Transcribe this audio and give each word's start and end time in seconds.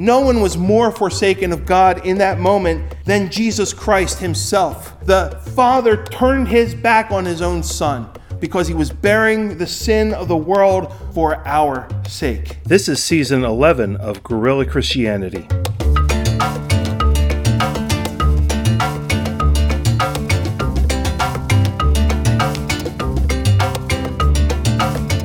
No 0.00 0.20
one 0.20 0.40
was 0.40 0.56
more 0.56 0.90
forsaken 0.90 1.52
of 1.52 1.66
God 1.66 2.06
in 2.06 2.16
that 2.16 2.38
moment 2.38 2.94
than 3.04 3.30
Jesus 3.30 3.74
Christ 3.74 4.18
himself. 4.18 4.98
The 5.04 5.38
Father 5.54 6.02
turned 6.06 6.48
his 6.48 6.74
back 6.74 7.10
on 7.10 7.26
his 7.26 7.42
own 7.42 7.62
Son 7.62 8.08
because 8.40 8.66
he 8.66 8.72
was 8.72 8.88
bearing 8.90 9.58
the 9.58 9.66
sin 9.66 10.14
of 10.14 10.26
the 10.26 10.36
world 10.38 10.90
for 11.12 11.46
our 11.46 11.86
sake. 12.08 12.62
This 12.64 12.88
is 12.88 13.02
season 13.02 13.44
11 13.44 13.96
of 13.96 14.22
Guerrilla 14.22 14.64
Christianity. 14.64 15.46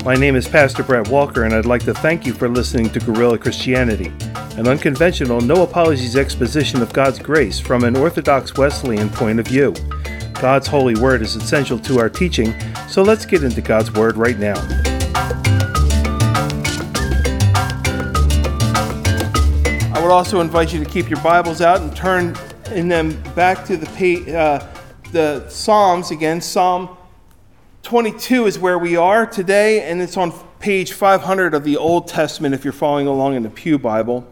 My 0.03 0.15
name 0.15 0.35
is 0.35 0.49
Pastor 0.49 0.83
Brett 0.83 1.07
Walker, 1.07 1.45
and 1.45 1.53
I'd 1.53 1.65
like 1.65 1.85
to 1.85 1.93
thank 1.93 2.25
you 2.25 2.33
for 2.33 2.49
listening 2.49 2.89
to 2.89 2.99
Guerrilla 2.99 3.37
Christianity, 3.37 4.11
an 4.57 4.69
unconventional, 4.69 5.41
no 5.41 5.63
apologies 5.63 6.15
exposition 6.15 6.81
of 6.81 6.93
God's 6.93 7.19
grace 7.19 7.59
from 7.59 7.83
an 7.83 7.97
Orthodox 7.97 8.55
Wesleyan 8.55 9.09
point 9.09 9.37
of 9.37 9.47
view. 9.47 9.73
God's 10.33 10.65
holy 10.65 10.95
word 10.95 11.21
is 11.21 11.35
essential 11.35 11.77
to 11.79 11.99
our 11.99 12.09
teaching, 12.09 12.53
so 12.87 13.01
let's 13.01 13.25
get 13.25 13.43
into 13.43 13.61
God's 13.61 13.91
word 13.91 14.15
right 14.15 14.39
now. 14.39 14.55
I 19.93 19.99
would 20.01 20.11
also 20.11 20.39
invite 20.39 20.71
you 20.71 20.81
to 20.81 20.89
keep 20.89 21.09
your 21.09 21.21
Bibles 21.21 21.59
out 21.59 21.81
and 21.81 21.93
turn 21.93 22.37
in 22.71 22.87
them 22.87 23.21
back 23.33 23.65
to 23.65 23.75
the, 23.75 24.37
uh, 24.37 24.65
the 25.11 25.49
Psalms 25.49 26.11
again. 26.11 26.39
Psalm 26.39 26.95
22 27.83 28.45
is 28.45 28.57
where 28.57 28.79
we 28.79 28.95
are 28.95 29.25
today, 29.25 29.81
and 29.81 30.01
it's 30.01 30.15
on 30.15 30.31
page 30.59 30.93
500 30.93 31.53
of 31.53 31.65
the 31.65 31.75
Old 31.75 32.07
Testament 32.07 32.55
if 32.55 32.63
you're 32.63 32.71
following 32.71 33.07
along 33.07 33.35
in 33.35 33.43
the 33.43 33.49
Pew 33.49 33.77
Bible. 33.77 34.25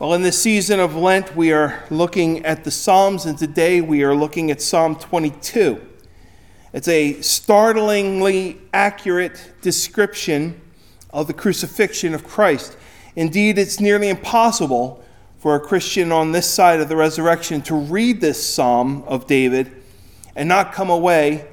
Well, 0.00 0.14
in 0.14 0.22
this 0.22 0.40
season 0.40 0.78
of 0.78 0.94
Lent, 0.94 1.34
we 1.34 1.50
are 1.50 1.82
looking 1.90 2.46
at 2.46 2.62
the 2.62 2.70
Psalms, 2.70 3.26
and 3.26 3.36
today 3.36 3.80
we 3.80 4.04
are 4.04 4.14
looking 4.14 4.52
at 4.52 4.62
Psalm 4.62 4.94
22. 4.94 5.84
It's 6.72 6.86
a 6.86 7.20
startlingly 7.20 8.60
accurate 8.72 9.54
description 9.60 10.60
of 11.10 11.26
the 11.26 11.32
crucifixion 11.32 12.14
of 12.14 12.22
Christ. 12.22 12.76
Indeed, 13.16 13.58
it's 13.58 13.80
nearly 13.80 14.08
impossible 14.08 15.04
for 15.36 15.56
a 15.56 15.60
Christian 15.60 16.12
on 16.12 16.30
this 16.30 16.48
side 16.48 16.78
of 16.78 16.88
the 16.88 16.94
resurrection 16.94 17.60
to 17.62 17.74
read 17.74 18.20
this 18.20 18.40
psalm 18.54 19.02
of 19.02 19.26
David 19.26 19.82
and 20.36 20.48
not 20.48 20.72
come 20.72 20.90
away 20.90 21.48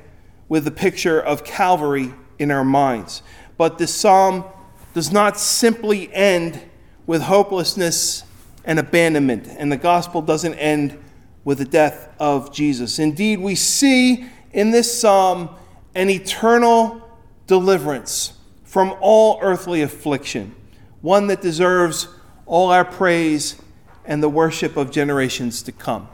with 0.50 0.66
the 0.66 0.72
picture 0.72 1.20
of 1.20 1.44
Calvary 1.44 2.14
in 2.38 2.52
our 2.52 2.64
minds. 2.64 3.24
But 3.58 3.80
this 3.80 3.96
psalm 3.96 4.46
does 4.94 5.12
not 5.12 5.40
simply 5.40 6.14
end 6.14 6.62
with 7.08 7.24
hopelessness 7.24 8.22
and 8.66 8.80
abandonment, 8.80 9.48
and 9.58 9.72
the 9.72 9.78
gospel 9.78 10.22
doesn't 10.22 10.56
end 10.56 11.00
with 11.44 11.60
the 11.60 11.66
death 11.66 12.14
of 12.20 12.52
Jesus. 12.52 13.00
Indeed, 13.00 13.40
we 13.40 13.56
see 13.56 14.26
in 14.52 14.72
this 14.72 15.00
psalm 15.00 15.50
an 15.94 16.10
eternal 16.10 17.02
deliverance 17.48 18.34
from 18.64 18.96
all 19.00 19.40
earthly 19.42 19.82
affliction, 19.82 20.56
one 21.02 21.28
that 21.28 21.42
deserves 21.42 22.08
all 22.46 22.72
our 22.72 22.84
praise 22.84 23.62
and 24.04 24.22
the 24.22 24.30
worship 24.30 24.76
of 24.76 24.92
generations 24.92 25.62
to 25.64 25.72
come. 25.72 26.10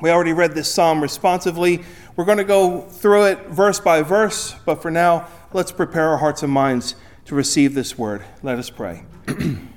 We 0.00 0.10
already 0.10 0.32
read 0.32 0.54
this 0.54 0.72
psalm 0.72 1.00
responsively. 1.00 1.82
We're 2.16 2.24
going 2.24 2.38
to 2.38 2.44
go 2.44 2.80
through 2.80 3.26
it 3.26 3.46
verse 3.48 3.80
by 3.80 4.02
verse, 4.02 4.54
but 4.64 4.82
for 4.82 4.90
now, 4.90 5.28
let's 5.52 5.72
prepare 5.72 6.08
our 6.08 6.18
hearts 6.18 6.42
and 6.42 6.52
minds 6.52 6.94
to 7.26 7.34
receive 7.34 7.74
this 7.74 7.96
word. 7.96 8.24
Let 8.42 8.58
us 8.58 8.70
pray. 8.70 9.04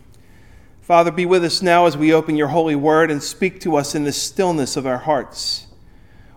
Father, 0.84 1.12
be 1.12 1.26
with 1.26 1.46
us 1.46 1.62
now 1.62 1.86
as 1.86 1.96
we 1.96 2.14
open 2.14 2.36
your 2.36 2.50
holy 2.50 2.76
word 2.76 3.10
and 3.10 3.24
speak 3.24 3.62
to 3.62 3.78
us 3.78 3.96
in 3.96 4.04
the 4.04 4.12
stillness 4.12 4.76
of 4.76 4.86
our 4.86 4.98
hearts. 4.98 5.68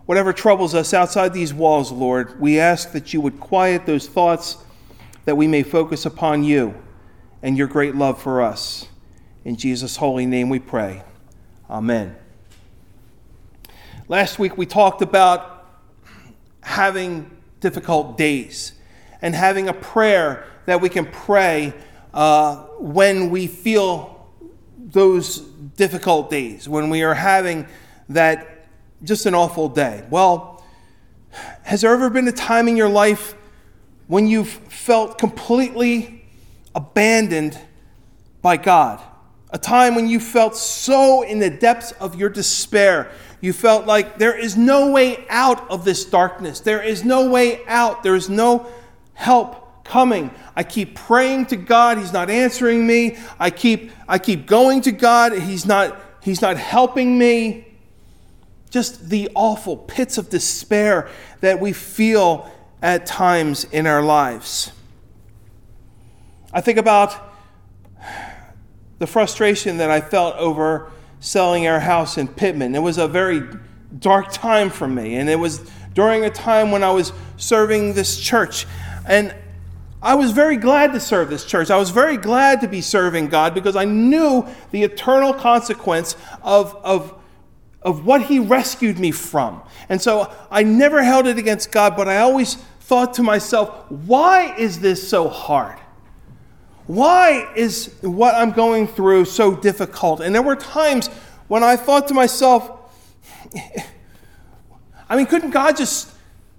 Whatever 0.04 0.32
troubles 0.32 0.72
us 0.72 0.94
outside 0.94 1.34
these 1.34 1.52
walls, 1.52 1.90
Lord, 1.90 2.40
we 2.40 2.60
ask 2.60 2.92
that 2.92 3.12
you 3.12 3.20
would 3.20 3.40
quiet 3.40 3.86
those 3.86 4.06
thoughts 4.06 4.58
that 5.24 5.36
we 5.36 5.48
may 5.48 5.64
focus 5.64 6.06
upon 6.06 6.44
you 6.44 6.80
and 7.42 7.58
your 7.58 7.66
great 7.66 7.96
love 7.96 8.22
for 8.22 8.40
us. 8.40 8.86
In 9.44 9.56
Jesus' 9.56 9.96
holy 9.96 10.26
name 10.26 10.48
we 10.48 10.60
pray. 10.60 11.02
Amen. 11.68 12.14
Last 14.06 14.38
week 14.38 14.56
we 14.56 14.64
talked 14.64 15.02
about 15.02 15.66
having 16.60 17.36
difficult 17.58 18.16
days 18.16 18.74
and 19.20 19.34
having 19.34 19.68
a 19.68 19.74
prayer 19.74 20.46
that 20.66 20.80
we 20.80 20.88
can 20.88 21.06
pray 21.06 21.74
uh, 22.14 22.58
when 22.78 23.30
we 23.30 23.48
feel 23.48 24.15
those 24.86 25.40
difficult 25.76 26.30
days, 26.30 26.68
when 26.68 26.90
we 26.90 27.02
are 27.02 27.14
having 27.14 27.66
that 28.08 28.66
just 29.02 29.26
an 29.26 29.34
awful 29.34 29.68
day. 29.68 30.04
Well, 30.08 30.64
has 31.62 31.82
there 31.82 31.92
ever 31.92 32.08
been 32.08 32.26
a 32.28 32.32
time 32.32 32.68
in 32.68 32.76
your 32.76 32.88
life 32.88 33.34
when 34.06 34.26
you've 34.26 34.48
felt 34.48 35.18
completely 35.18 36.24
abandoned 36.74 37.58
by 38.40 38.56
God? 38.56 39.02
A 39.50 39.58
time 39.58 39.94
when 39.94 40.08
you 40.08 40.20
felt 40.20 40.56
so 40.56 41.22
in 41.22 41.40
the 41.40 41.50
depths 41.50 41.92
of 41.92 42.14
your 42.14 42.30
despair 42.30 43.10
you 43.40 43.52
felt 43.52 43.86
like 43.86 44.18
there 44.18 44.36
is 44.36 44.56
no 44.56 44.90
way 44.90 45.26
out 45.28 45.70
of 45.70 45.84
this 45.84 46.04
darkness. 46.04 46.60
There 46.60 46.82
is 46.82 47.04
no 47.04 47.30
way 47.30 47.64
out. 47.66 48.02
There 48.02 48.14
is 48.14 48.28
no 48.28 48.66
help 49.14 49.65
coming. 49.86 50.30
I 50.54 50.62
keep 50.62 50.94
praying 50.94 51.46
to 51.46 51.56
God, 51.56 51.98
he's 51.98 52.12
not 52.12 52.30
answering 52.30 52.86
me. 52.86 53.16
I 53.38 53.50
keep 53.50 53.92
I 54.08 54.18
keep 54.18 54.46
going 54.46 54.80
to 54.82 54.92
God, 54.92 55.32
he's 55.32 55.66
not 55.66 56.00
he's 56.22 56.42
not 56.42 56.56
helping 56.56 57.18
me. 57.18 57.66
Just 58.70 59.08
the 59.08 59.30
awful 59.34 59.76
pits 59.76 60.18
of 60.18 60.28
despair 60.28 61.08
that 61.40 61.60
we 61.60 61.72
feel 61.72 62.50
at 62.82 63.06
times 63.06 63.64
in 63.64 63.86
our 63.86 64.02
lives. 64.02 64.72
I 66.52 66.60
think 66.60 66.78
about 66.78 67.14
the 68.98 69.06
frustration 69.06 69.78
that 69.78 69.90
I 69.90 70.00
felt 70.00 70.36
over 70.36 70.90
selling 71.20 71.66
our 71.66 71.80
house 71.80 72.18
in 72.18 72.28
Pittman. 72.28 72.74
It 72.74 72.82
was 72.82 72.98
a 72.98 73.08
very 73.08 73.42
dark 73.98 74.32
time 74.32 74.70
for 74.70 74.86
me, 74.86 75.16
and 75.16 75.28
it 75.28 75.38
was 75.38 75.70
during 75.94 76.24
a 76.24 76.30
time 76.30 76.70
when 76.70 76.82
I 76.84 76.90
was 76.90 77.12
serving 77.36 77.94
this 77.94 78.20
church. 78.20 78.66
And 79.06 79.34
I 80.02 80.14
was 80.14 80.32
very 80.32 80.56
glad 80.56 80.92
to 80.92 81.00
serve 81.00 81.30
this 81.30 81.44
church. 81.44 81.70
I 81.70 81.78
was 81.78 81.90
very 81.90 82.16
glad 82.16 82.60
to 82.60 82.68
be 82.68 82.80
serving 82.80 83.28
God 83.28 83.54
because 83.54 83.76
I 83.76 83.84
knew 83.84 84.46
the 84.70 84.82
eternal 84.82 85.32
consequence 85.32 86.16
of, 86.42 86.74
of, 86.84 87.14
of 87.82 88.04
what 88.04 88.22
He 88.22 88.38
rescued 88.38 88.98
me 88.98 89.10
from. 89.10 89.62
And 89.88 90.00
so 90.00 90.32
I 90.50 90.62
never 90.62 91.02
held 91.02 91.26
it 91.26 91.38
against 91.38 91.72
God, 91.72 91.96
but 91.96 92.08
I 92.08 92.18
always 92.18 92.56
thought 92.80 93.14
to 93.14 93.22
myself, 93.22 93.90
why 93.90 94.54
is 94.56 94.80
this 94.80 95.08
so 95.08 95.28
hard? 95.28 95.78
Why 96.86 97.52
is 97.56 97.92
what 98.00 98.34
I'm 98.34 98.52
going 98.52 98.86
through 98.86 99.24
so 99.24 99.56
difficult? 99.56 100.20
And 100.20 100.34
there 100.34 100.42
were 100.42 100.56
times 100.56 101.08
when 101.48 101.64
I 101.64 101.76
thought 101.76 102.06
to 102.08 102.14
myself, 102.14 102.70
I 105.08 105.16
mean, 105.16 105.26
couldn't 105.26 105.50
God 105.50 105.76
just 105.76 106.12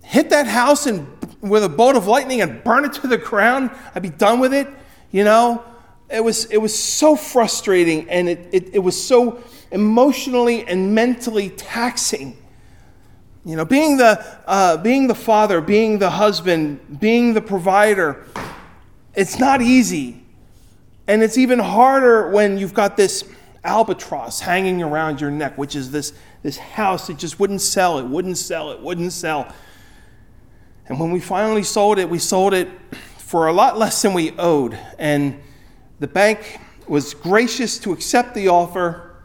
hit 0.08 0.30
that 0.30 0.48
house 0.48 0.86
and 0.86 1.06
with 1.42 1.64
a 1.64 1.70
bolt 1.70 1.96
of 1.96 2.08
lightning 2.08 2.42
and 2.42 2.64
burn 2.64 2.86
it 2.86 2.94
to 2.94 3.08
the 3.08 3.18
ground? 3.18 3.72
I'd 3.94 4.02
be 4.02 4.10
done 4.10 4.40
with 4.40 4.54
it, 4.54 4.68
you 5.12 5.24
know? 5.24 5.64
It 6.10 6.24
was, 6.24 6.46
it 6.46 6.58
was 6.58 6.78
so 6.78 7.18
frustrating 7.18 8.10
and 8.10 8.30
it, 8.30 8.48
it, 8.54 8.76
it 8.76 8.80
was 8.80 9.02
so 9.02 9.44
emotionally 9.72 10.66
and 10.66 10.96
mentally 10.96 11.50
taxing. 11.50 12.38
You 13.44 13.58
know, 13.58 13.66
being 13.66 13.98
the, 13.98 14.26
uh, 14.48 14.78
being 14.78 15.08
the 15.08 15.16
father, 15.16 15.60
being 15.60 16.00
the 16.00 16.10
husband, 16.10 17.00
being 17.00 17.34
the 17.34 17.42
provider, 17.42 18.26
it's 19.14 19.40
not 19.40 19.62
easy. 19.62 20.24
And 21.08 21.22
it's 21.22 21.38
even 21.38 21.60
harder 21.60 22.30
when 22.30 22.58
you've 22.58 22.74
got 22.74 22.96
this 22.96 23.24
albatross 23.64 24.40
hanging 24.40 24.82
around 24.82 25.20
your 25.20 25.32
neck, 25.32 25.58
which 25.58 25.76
is 25.76 25.92
this, 25.92 26.14
this 26.44 26.58
house 26.58 27.08
that 27.08 27.18
just 27.18 27.40
wouldn't 27.40 27.62
sell, 27.62 28.00
it 28.00 28.06
wouldn't 28.06 28.38
sell, 28.38 28.72
it 28.72 28.80
wouldn't 28.82 29.12
sell. 29.12 29.54
And 30.90 31.00
when 31.00 31.12
we 31.12 31.20
finally 31.20 31.64
sold 31.64 32.00
it, 32.00 32.10
we 32.10 32.20
sold 32.20 32.54
it 32.54 32.70
for 33.18 33.48
a 33.48 33.54
lot 33.54 33.78
less 33.78 34.02
than 34.02 34.14
we 34.14 34.32
owed. 34.38 34.78
And 34.98 35.42
the 36.00 36.08
bank 36.08 36.60
was 36.88 37.14
gracious 37.14 37.78
to 37.80 37.92
accept 37.92 38.34
the 38.34 38.48
offer. 38.48 39.16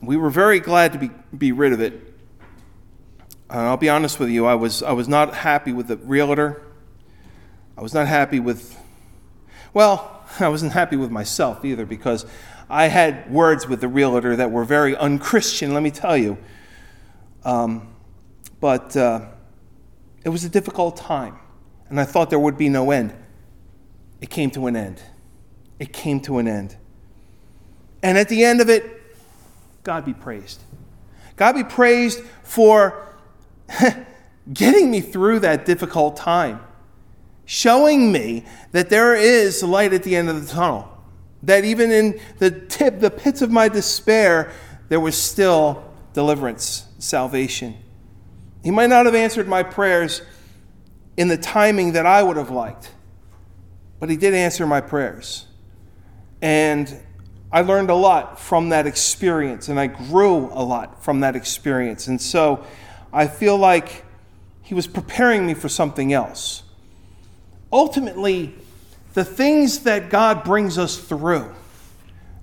We 0.00 0.16
were 0.16 0.30
very 0.30 0.58
glad 0.58 0.92
to 0.94 0.98
be, 0.98 1.10
be 1.36 1.52
rid 1.52 1.72
of 1.72 1.80
it. 1.80 2.14
And 3.50 3.60
I'll 3.60 3.76
be 3.76 3.90
honest 3.90 4.18
with 4.18 4.30
you, 4.30 4.46
I 4.46 4.54
was, 4.54 4.82
I 4.82 4.92
was 4.92 5.06
not 5.06 5.34
happy 5.34 5.72
with 5.72 5.88
the 5.88 5.98
realtor. 5.98 6.62
I 7.76 7.82
was 7.82 7.92
not 7.92 8.08
happy 8.08 8.40
with, 8.40 8.78
well, 9.74 10.24
I 10.40 10.48
wasn't 10.48 10.72
happy 10.72 10.96
with 10.96 11.10
myself 11.10 11.62
either 11.64 11.84
because 11.84 12.24
I 12.70 12.88
had 12.88 13.30
words 13.30 13.68
with 13.68 13.82
the 13.82 13.88
realtor 13.88 14.34
that 14.36 14.50
were 14.50 14.64
very 14.64 14.96
unchristian, 14.96 15.74
let 15.74 15.82
me 15.82 15.90
tell 15.90 16.16
you. 16.16 16.38
Um, 17.44 17.94
but 18.60 18.96
uh, 18.96 19.26
it 20.24 20.28
was 20.28 20.44
a 20.44 20.48
difficult 20.48 20.96
time, 20.96 21.36
and 21.88 22.00
I 22.00 22.04
thought 22.04 22.30
there 22.30 22.38
would 22.38 22.56
be 22.56 22.68
no 22.68 22.90
end. 22.90 23.12
It 24.20 24.30
came 24.30 24.50
to 24.52 24.66
an 24.66 24.76
end. 24.76 25.02
it 25.78 25.92
came 25.92 26.20
to 26.20 26.38
an 26.38 26.46
end. 26.46 26.76
And 28.02 28.16
at 28.16 28.28
the 28.28 28.44
end 28.44 28.60
of 28.60 28.70
it, 28.70 28.84
God 29.82 30.04
be 30.04 30.14
praised. 30.14 30.60
God 31.36 31.54
be 31.54 31.64
praised 31.64 32.20
for 32.44 33.16
getting 34.52 34.90
me 34.90 35.00
through 35.00 35.40
that 35.40 35.64
difficult 35.64 36.16
time, 36.16 36.60
showing 37.44 38.12
me 38.12 38.44
that 38.70 38.90
there 38.90 39.16
is 39.16 39.62
light 39.62 39.92
at 39.92 40.04
the 40.04 40.14
end 40.14 40.28
of 40.28 40.46
the 40.46 40.52
tunnel. 40.52 40.88
That 41.42 41.64
even 41.64 41.90
in 41.90 42.20
the 42.38 42.50
tip, 42.52 43.00
the 43.00 43.10
pits 43.10 43.42
of 43.42 43.50
my 43.50 43.68
despair, 43.68 44.52
there 44.88 45.00
was 45.00 45.20
still 45.20 45.82
deliverance, 46.12 46.86
salvation. 46.98 47.81
He 48.62 48.70
might 48.70 48.88
not 48.88 49.06
have 49.06 49.14
answered 49.14 49.48
my 49.48 49.62
prayers 49.62 50.22
in 51.16 51.28
the 51.28 51.36
timing 51.36 51.92
that 51.92 52.06
I 52.06 52.22
would 52.22 52.36
have 52.36 52.50
liked, 52.50 52.90
but 54.00 54.08
He 54.08 54.16
did 54.16 54.34
answer 54.34 54.66
my 54.66 54.80
prayers. 54.80 55.46
And 56.40 57.00
I 57.52 57.60
learned 57.60 57.90
a 57.90 57.94
lot 57.94 58.40
from 58.40 58.70
that 58.70 58.86
experience, 58.86 59.68
and 59.68 59.78
I 59.78 59.88
grew 59.88 60.46
a 60.52 60.64
lot 60.64 61.04
from 61.04 61.20
that 61.20 61.36
experience. 61.36 62.06
And 62.06 62.20
so 62.20 62.64
I 63.12 63.26
feel 63.26 63.58
like 63.58 64.04
He 64.62 64.74
was 64.74 64.86
preparing 64.86 65.46
me 65.46 65.54
for 65.54 65.68
something 65.68 66.12
else. 66.12 66.62
Ultimately, 67.72 68.54
the 69.14 69.24
things 69.24 69.80
that 69.80 70.08
God 70.08 70.44
brings 70.44 70.78
us 70.78 70.96
through 70.96 71.54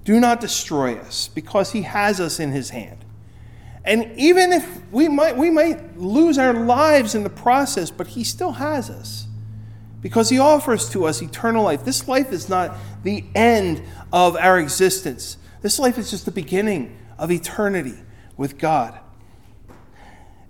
do 0.03 0.19
not 0.19 0.39
destroy 0.39 0.97
us 0.97 1.27
because 1.27 1.71
He 1.71 1.83
has 1.83 2.19
us 2.19 2.39
in 2.39 2.51
His 2.51 2.69
hand. 2.69 3.03
And 3.85 4.11
even 4.17 4.51
if 4.51 4.91
we 4.91 5.07
might, 5.07 5.37
we 5.37 5.49
might 5.49 5.97
lose 5.97 6.37
our 6.37 6.53
lives 6.53 7.15
in 7.15 7.23
the 7.23 7.29
process, 7.29 7.91
but 7.91 8.07
He 8.07 8.23
still 8.23 8.51
has 8.53 8.89
us 8.89 9.27
because 10.01 10.29
He 10.29 10.39
offers 10.39 10.89
to 10.89 11.05
us 11.05 11.21
eternal 11.21 11.63
life. 11.63 11.85
This 11.85 12.07
life 12.07 12.31
is 12.31 12.49
not 12.49 12.75
the 13.03 13.23
end 13.35 13.81
of 14.11 14.35
our 14.35 14.59
existence, 14.59 15.37
this 15.61 15.79
life 15.79 15.97
is 15.97 16.09
just 16.09 16.25
the 16.25 16.31
beginning 16.31 16.97
of 17.17 17.31
eternity 17.31 17.97
with 18.37 18.57
God. 18.57 18.97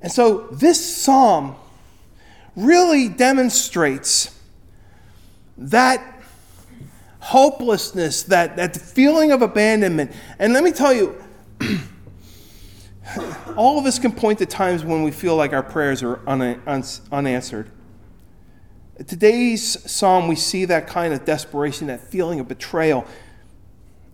And 0.01 0.11
so 0.11 0.47
this 0.51 0.95
psalm 0.95 1.55
really 2.55 3.09
demonstrates 3.09 4.39
that 5.57 6.21
hopelessness, 7.19 8.23
that, 8.23 8.55
that 8.55 8.75
feeling 8.77 9.31
of 9.31 9.41
abandonment. 9.41 10.11
And 10.39 10.53
let 10.53 10.63
me 10.63 10.71
tell 10.71 10.93
you, 10.93 11.21
all 13.55 13.79
of 13.79 13.85
us 13.85 13.99
can 13.99 14.11
point 14.11 14.39
to 14.39 14.45
times 14.45 14.83
when 14.83 15.03
we 15.03 15.11
feel 15.11 15.35
like 15.35 15.53
our 15.53 15.63
prayers 15.63 16.03
are 16.03 16.19
un- 16.27 16.61
un- 16.65 16.83
unanswered. 17.11 17.69
Today's 19.07 19.89
psalm, 19.89 20.27
we 20.27 20.35
see 20.35 20.65
that 20.65 20.87
kind 20.87 21.13
of 21.13 21.23
desperation, 21.23 21.87
that 21.87 22.01
feeling 22.01 22.39
of 22.39 22.47
betrayal. 22.47 23.05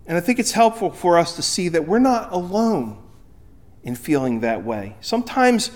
And 0.06 0.16
I 0.16 0.20
think 0.20 0.38
it's 0.38 0.52
helpful 0.52 0.90
for 0.90 1.18
us 1.18 1.34
to 1.36 1.42
see 1.42 1.68
that 1.70 1.88
we're 1.88 1.98
not 1.98 2.32
alone 2.32 3.02
in 3.82 3.96
feeling 3.96 4.40
that 4.40 4.64
way. 4.64 4.96
Sometimes 5.00 5.70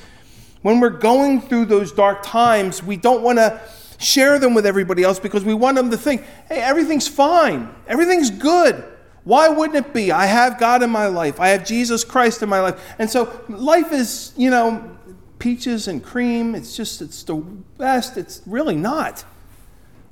when 0.63 0.79
we're 0.79 0.91
going 0.91 1.41
through 1.41 1.67
those 1.67 1.91
dark 1.91 2.23
times, 2.23 2.83
we 2.83 2.97
don't 2.97 3.23
want 3.23 3.39
to 3.39 3.61
share 3.99 4.39
them 4.39 4.55
with 4.55 4.67
everybody 4.67 5.03
else 5.03 5.19
because 5.19 5.45
we 5.45 5.55
want 5.55 5.77
them 5.77 5.91
to 5.91 5.97
think, 5.97 6.23
hey, 6.49 6.61
everything's 6.61 7.09
fine, 7.09 7.75
everything's 7.87 8.31
good. 8.31 8.85
Why 9.25 9.49
wouldn't 9.49 9.87
it 9.87 9.93
be? 9.93 10.11
I 10.13 10.27
have 10.27 10.59
God 10.59 10.83
in 10.83 10.91
my 10.91 11.07
life. 11.07 11.41
I 11.41 11.49
have 11.49 11.67
Jesus 11.67 12.05
Christ 12.05 12.43
in 12.43 12.49
my 12.49 12.61
life. 12.61 12.95
And 12.99 13.09
so 13.09 13.43
life 13.49 13.93
is, 13.93 14.33
you 14.37 14.51
know, 14.51 14.97
peaches 15.39 15.89
and 15.89 16.03
cream. 16.03 16.55
It's 16.55 16.77
just, 16.77 17.03
it's 17.03 17.23
the 17.23 17.35
best. 17.35 18.17
It's 18.17 18.43
really 18.47 18.77
not. 18.77 19.25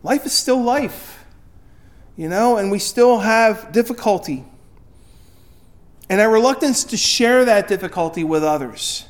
Life 0.03 0.27
is 0.27 0.33
still 0.33 0.63
life, 0.63 1.25
you 2.17 2.29
know, 2.29 2.57
and 2.57 2.71
we 2.71 2.79
still 2.79 3.21
have 3.21 3.73
difficulty. 3.73 4.45
And 6.11 6.21
our 6.21 6.31
reluctance 6.31 6.85
to 6.85 6.97
share 6.97 7.45
that 7.45 7.69
difficulty 7.69 8.25
with 8.25 8.45
others 8.45 9.07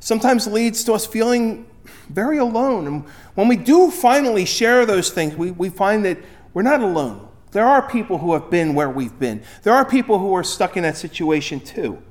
sometimes 0.00 0.46
leads 0.46 0.84
to 0.84 0.92
us 0.92 1.06
feeling 1.06 1.66
very 2.08 2.38
alone. 2.38 2.86
And 2.86 3.04
when 3.34 3.48
we 3.48 3.56
do 3.56 3.90
finally 3.90 4.44
share 4.44 4.84
those 4.84 5.10
things, 5.10 5.36
we, 5.36 5.50
we 5.52 5.68
find 5.68 6.04
that 6.04 6.18
we're 6.54 6.62
not 6.62 6.80
alone. 6.80 7.28
There 7.52 7.66
are 7.66 7.86
people 7.86 8.18
who 8.18 8.32
have 8.32 8.50
been 8.50 8.74
where 8.74 8.90
we've 8.90 9.18
been, 9.18 9.42
there 9.62 9.74
are 9.74 9.84
people 9.84 10.18
who 10.18 10.34
are 10.34 10.42
stuck 10.42 10.76
in 10.76 10.82
that 10.82 10.96
situation 10.96 11.60
too. 11.60 12.02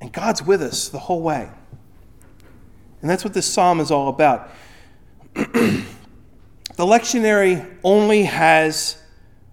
And 0.00 0.12
God's 0.12 0.42
with 0.42 0.60
us 0.60 0.88
the 0.88 0.98
whole 0.98 1.22
way. 1.22 1.48
And 3.00 3.10
that's 3.10 3.24
what 3.24 3.34
this 3.34 3.46
psalm 3.46 3.80
is 3.80 3.90
all 3.90 4.08
about. 4.08 4.50
the 5.34 5.84
lectionary 6.78 7.78
only 7.84 8.24
has 8.24 9.00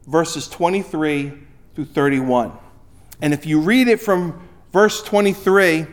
verses 0.08 0.48
23 0.48 1.34
through 1.76 1.86
31. 1.86 2.52
And 3.22 3.34
if 3.34 3.46
you 3.46 3.60
read 3.60 3.88
it 3.88 4.02
from 4.02 4.48
verse 4.74 5.04
23, 5.04 5.86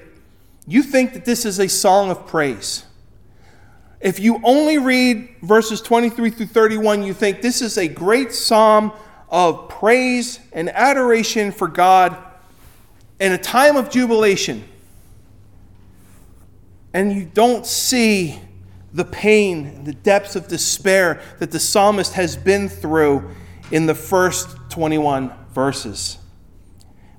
you 0.66 0.82
think 0.82 1.12
that 1.12 1.26
this 1.26 1.44
is 1.44 1.58
a 1.58 1.68
song 1.68 2.10
of 2.10 2.26
praise. 2.26 2.84
If 4.06 4.20
you 4.20 4.40
only 4.44 4.78
read 4.78 5.30
verses 5.42 5.80
23 5.80 6.30
through 6.30 6.46
31, 6.46 7.02
you 7.02 7.12
think 7.12 7.42
this 7.42 7.60
is 7.60 7.76
a 7.76 7.88
great 7.88 8.30
psalm 8.30 8.92
of 9.28 9.68
praise 9.68 10.38
and 10.52 10.68
adoration 10.68 11.50
for 11.50 11.66
God 11.66 12.16
in 13.18 13.32
a 13.32 13.38
time 13.38 13.74
of 13.74 13.90
jubilation. 13.90 14.62
And 16.94 17.12
you 17.12 17.24
don't 17.24 17.66
see 17.66 18.38
the 18.92 19.04
pain, 19.04 19.82
the 19.82 19.94
depths 19.94 20.36
of 20.36 20.46
despair 20.46 21.20
that 21.40 21.50
the 21.50 21.58
psalmist 21.58 22.12
has 22.12 22.36
been 22.36 22.68
through 22.68 23.28
in 23.72 23.86
the 23.86 23.94
first 23.96 24.56
21 24.70 25.32
verses 25.52 26.18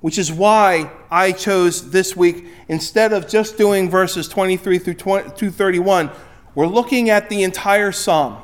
which 0.01 0.17
is 0.17 0.31
why 0.31 0.91
I 1.09 1.31
chose 1.31 1.89
this 1.89 2.15
week, 2.15 2.45
instead 2.67 3.13
of 3.13 3.27
just 3.27 3.57
doing 3.57 3.89
verses 3.89 4.27
23 4.27 4.77
through 4.77 4.93
231, 4.93 6.11
we're 6.57 6.65
looking 6.65 7.11
at 7.11 7.29
the 7.29 7.43
entire 7.43 7.91
psalm 7.91 8.35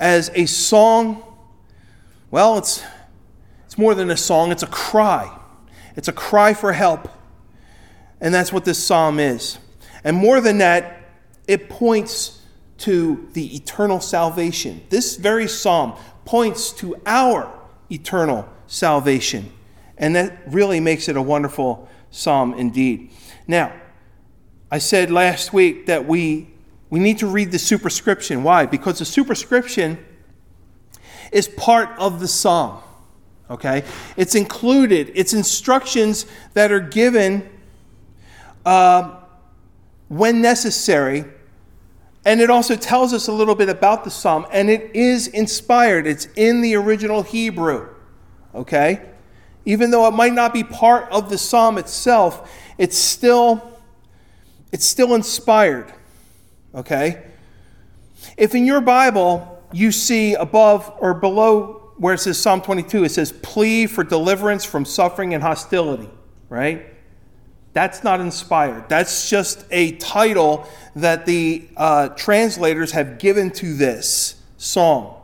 as 0.00 0.30
a 0.34 0.46
song. 0.46 1.22
Well, 2.30 2.56
it's, 2.56 2.82
it's 3.66 3.76
more 3.76 3.94
than 3.94 4.08
a 4.08 4.16
song, 4.16 4.52
it's 4.52 4.62
a 4.62 4.66
cry. 4.68 5.38
It's 5.96 6.08
a 6.08 6.14
cry 6.14 6.54
for 6.54 6.72
help. 6.72 7.10
And 8.22 8.32
that's 8.32 8.54
what 8.54 8.64
this 8.64 8.82
psalm 8.82 9.20
is. 9.20 9.58
And 10.02 10.16
more 10.16 10.40
than 10.40 10.56
that, 10.58 11.10
it 11.46 11.68
points 11.68 12.40
to 12.78 13.28
the 13.34 13.54
eternal 13.54 14.00
salvation. 14.00 14.80
This 14.88 15.16
very 15.16 15.46
psalm 15.46 15.92
points 16.24 16.72
to 16.76 16.96
our 17.04 17.52
eternal 17.90 18.48
salvation. 18.66 19.52
And 19.98 20.16
that 20.16 20.38
really 20.46 20.80
makes 20.80 21.06
it 21.06 21.18
a 21.18 21.22
wonderful 21.22 21.86
psalm 22.10 22.54
indeed. 22.54 23.10
Now, 23.46 23.74
I 24.70 24.78
said 24.78 25.10
last 25.10 25.52
week 25.52 25.84
that 25.84 26.06
we, 26.06 26.48
we 26.90 27.00
need 27.00 27.18
to 27.18 27.26
read 27.26 27.50
the 27.50 27.58
superscription. 27.58 28.42
Why? 28.42 28.66
Because 28.66 28.98
the 28.98 29.04
superscription 29.04 30.04
is 31.32 31.48
part 31.48 31.90
of 31.98 32.20
the 32.20 32.28
psalm. 32.28 32.82
Okay? 33.50 33.84
It's 34.16 34.34
included, 34.34 35.12
it's 35.14 35.32
instructions 35.32 36.26
that 36.54 36.72
are 36.72 36.80
given 36.80 37.48
uh, 38.64 39.16
when 40.08 40.40
necessary. 40.40 41.24
And 42.24 42.40
it 42.40 42.50
also 42.50 42.74
tells 42.74 43.12
us 43.12 43.28
a 43.28 43.32
little 43.32 43.54
bit 43.54 43.68
about 43.68 44.04
the 44.04 44.10
psalm. 44.10 44.46
And 44.52 44.68
it 44.68 44.94
is 44.94 45.28
inspired, 45.28 46.06
it's 46.06 46.26
in 46.36 46.60
the 46.60 46.74
original 46.74 47.22
Hebrew. 47.22 47.88
Okay? 48.54 49.02
Even 49.64 49.90
though 49.90 50.06
it 50.06 50.12
might 50.12 50.32
not 50.32 50.54
be 50.54 50.62
part 50.62 51.10
of 51.10 51.30
the 51.30 51.38
psalm 51.38 51.78
itself, 51.78 52.52
it's 52.78 52.96
still 52.96 53.72
it's 54.72 54.84
still 54.84 55.14
inspired. 55.14 55.92
Okay? 56.76 57.22
If 58.36 58.54
in 58.54 58.66
your 58.66 58.80
Bible 58.80 59.64
you 59.72 59.90
see 59.90 60.34
above 60.34 60.92
or 60.98 61.14
below 61.14 61.92
where 61.96 62.14
it 62.14 62.18
says 62.18 62.38
Psalm 62.38 62.60
22, 62.60 63.04
it 63.04 63.08
says 63.10 63.32
plea 63.42 63.86
for 63.86 64.04
deliverance 64.04 64.64
from 64.64 64.84
suffering 64.84 65.32
and 65.32 65.42
hostility, 65.42 66.10
right? 66.48 66.86
That's 67.72 68.04
not 68.04 68.20
inspired. 68.20 68.88
That's 68.88 69.30
just 69.30 69.64
a 69.70 69.92
title 69.92 70.68
that 70.94 71.26
the 71.26 71.68
uh, 71.76 72.08
translators 72.10 72.92
have 72.92 73.18
given 73.18 73.50
to 73.52 73.74
this 73.74 74.42
song. 74.56 75.14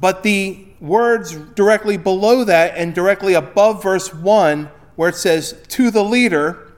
But 0.00 0.22
the 0.22 0.66
words 0.80 1.34
directly 1.34 1.96
below 1.96 2.44
that 2.44 2.76
and 2.76 2.94
directly 2.94 3.34
above 3.34 3.82
verse 3.82 4.12
1, 4.12 4.70
where 4.96 5.08
it 5.08 5.16
says, 5.16 5.60
To 5.68 5.90
the 5.90 6.04
leader, 6.04 6.72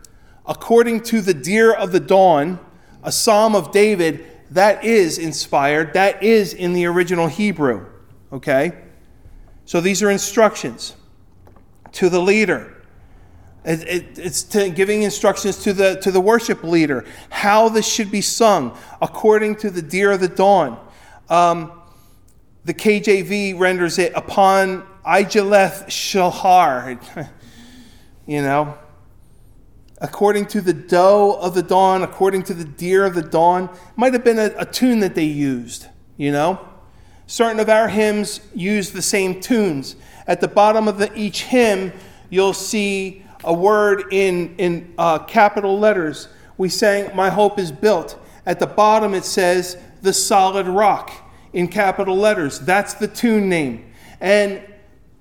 according 0.46 1.02
to 1.04 1.20
the 1.20 1.34
deer 1.34 1.72
of 1.72 1.92
the 1.92 2.00
dawn, 2.00 2.58
a 3.04 3.12
psalm 3.12 3.54
of 3.54 3.70
David, 3.70 4.26
that 4.50 4.84
is 4.84 5.18
inspired. 5.18 5.92
That 5.92 6.22
is 6.22 6.52
in 6.52 6.72
the 6.72 6.86
original 6.86 7.28
Hebrew. 7.28 7.86
Okay? 8.32 8.72
So 9.64 9.80
these 9.80 10.02
are 10.02 10.10
instructions 10.10 10.96
to 11.92 12.08
the 12.08 12.20
leader. 12.20 12.70
it's 13.64 14.44
giving 14.44 15.02
instructions 15.02 15.62
to 15.62 15.72
the, 15.72 15.94
to 16.00 16.10
the 16.10 16.20
worship 16.20 16.62
leader 16.62 17.04
how 17.30 17.68
this 17.68 17.86
should 17.86 18.10
be 18.10 18.20
sung 18.20 18.76
according 19.00 19.56
to 19.56 19.70
the 19.70 19.80
deer 19.80 20.12
of 20.12 20.20
the 20.20 20.28
dawn. 20.28 20.78
Um, 21.28 21.72
the 22.64 22.74
KJV 22.74 23.58
renders 23.58 23.98
it 23.98 24.12
upon 24.14 24.86
Aijeleth 25.06 25.90
Shahar. 25.90 26.98
you 28.26 28.42
know, 28.42 28.76
according 30.04 30.44
to 30.44 30.60
the 30.60 30.74
doe 30.74 31.32
of 31.40 31.54
the 31.54 31.62
dawn, 31.62 32.02
according 32.02 32.42
to 32.42 32.52
the 32.52 32.64
deer 32.64 33.06
of 33.06 33.14
the 33.14 33.22
dawn. 33.22 33.74
Might 33.96 34.12
have 34.12 34.22
been 34.22 34.38
a, 34.38 34.52
a 34.58 34.66
tune 34.66 35.00
that 35.00 35.14
they 35.14 35.24
used, 35.24 35.86
you 36.18 36.30
know. 36.30 36.60
Certain 37.26 37.58
of 37.58 37.70
our 37.70 37.88
hymns 37.88 38.40
use 38.54 38.90
the 38.90 39.00
same 39.00 39.40
tunes. 39.40 39.96
At 40.26 40.42
the 40.42 40.48
bottom 40.48 40.88
of 40.88 40.98
the, 40.98 41.10
each 41.18 41.44
hymn, 41.44 41.90
you'll 42.28 42.52
see 42.52 43.24
a 43.44 43.54
word 43.54 44.12
in, 44.12 44.54
in 44.56 44.92
uh, 44.98 45.20
capital 45.20 45.78
letters. 45.78 46.28
We 46.58 46.68
sang, 46.68 47.16
My 47.16 47.30
Hope 47.30 47.58
is 47.58 47.72
Built. 47.72 48.22
At 48.44 48.60
the 48.60 48.66
bottom, 48.66 49.14
it 49.14 49.24
says, 49.24 49.78
The 50.02 50.12
Solid 50.12 50.66
Rock 50.66 51.12
in 51.54 51.66
capital 51.66 52.14
letters. 52.14 52.60
That's 52.60 52.92
the 52.92 53.08
tune 53.08 53.48
name. 53.48 53.90
And 54.20 54.62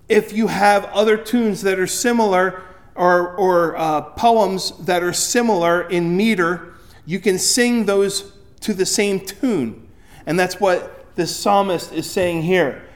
if 0.09 0.33
you 0.33 0.47
have 0.47 0.83
other 0.87 1.15
tunes 1.15 1.61
that 1.61 1.79
are 1.79 1.87
similar, 1.87 2.63
or, 2.95 3.35
or 3.35 3.75
uh, 3.77 4.01
poems 4.01 4.71
that 4.85 5.03
are 5.03 5.13
similar 5.13 5.89
in 5.89 6.15
meter, 6.15 6.73
you 7.05 7.19
can 7.19 7.39
sing 7.39 7.85
those 7.85 8.33
to 8.62 8.73
the 8.73 8.85
same 8.85 9.19
tune. 9.19 9.88
And 10.25 10.39
that's 10.39 10.59
what 10.59 11.15
the 11.15 11.27
psalmist 11.27 11.91
is 11.91 12.09
saying 12.09 12.43
here. 12.43 12.88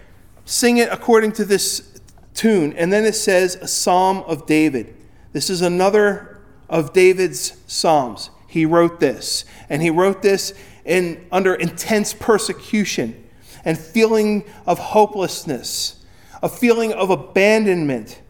Sing 0.45 0.77
it 0.77 0.89
according 0.91 1.33
to 1.33 1.45
this 1.45 1.99
tune. 2.33 2.73
And 2.73 2.91
then 2.91 3.03
it 3.05 3.15
says, 3.15 3.55
a 3.55 3.67
psalm 3.67 4.23
of 4.27 4.45
David. 4.45 4.95
This 5.33 5.49
is 5.49 5.61
another 5.61 6.41
of 6.69 6.93
David's 6.93 7.57
psalms. 7.67 8.29
He 8.47 8.65
wrote 8.65 8.99
this. 8.99 9.45
And 9.69 9.81
he 9.81 9.89
wrote 9.89 10.21
this 10.21 10.53
in, 10.85 11.27
under 11.31 11.53
intense 11.53 12.13
persecution 12.13 13.23
and 13.65 13.77
feeling 13.77 14.45
of 14.65 14.79
hopelessness, 14.79 16.05
a 16.41 16.47
feeling 16.47 16.93
of 16.93 17.09
abandonment 17.09 18.21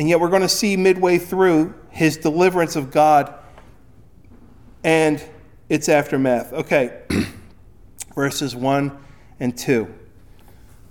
and 0.00 0.08
yet 0.08 0.18
we're 0.18 0.30
going 0.30 0.40
to 0.40 0.48
see 0.48 0.78
midway 0.78 1.18
through 1.18 1.74
his 1.90 2.16
deliverance 2.16 2.74
of 2.74 2.90
God 2.90 3.34
and 4.82 5.22
its 5.68 5.90
aftermath. 5.90 6.54
Okay, 6.54 7.02
verses 8.14 8.56
1 8.56 8.96
and 9.40 9.58
2. 9.58 9.94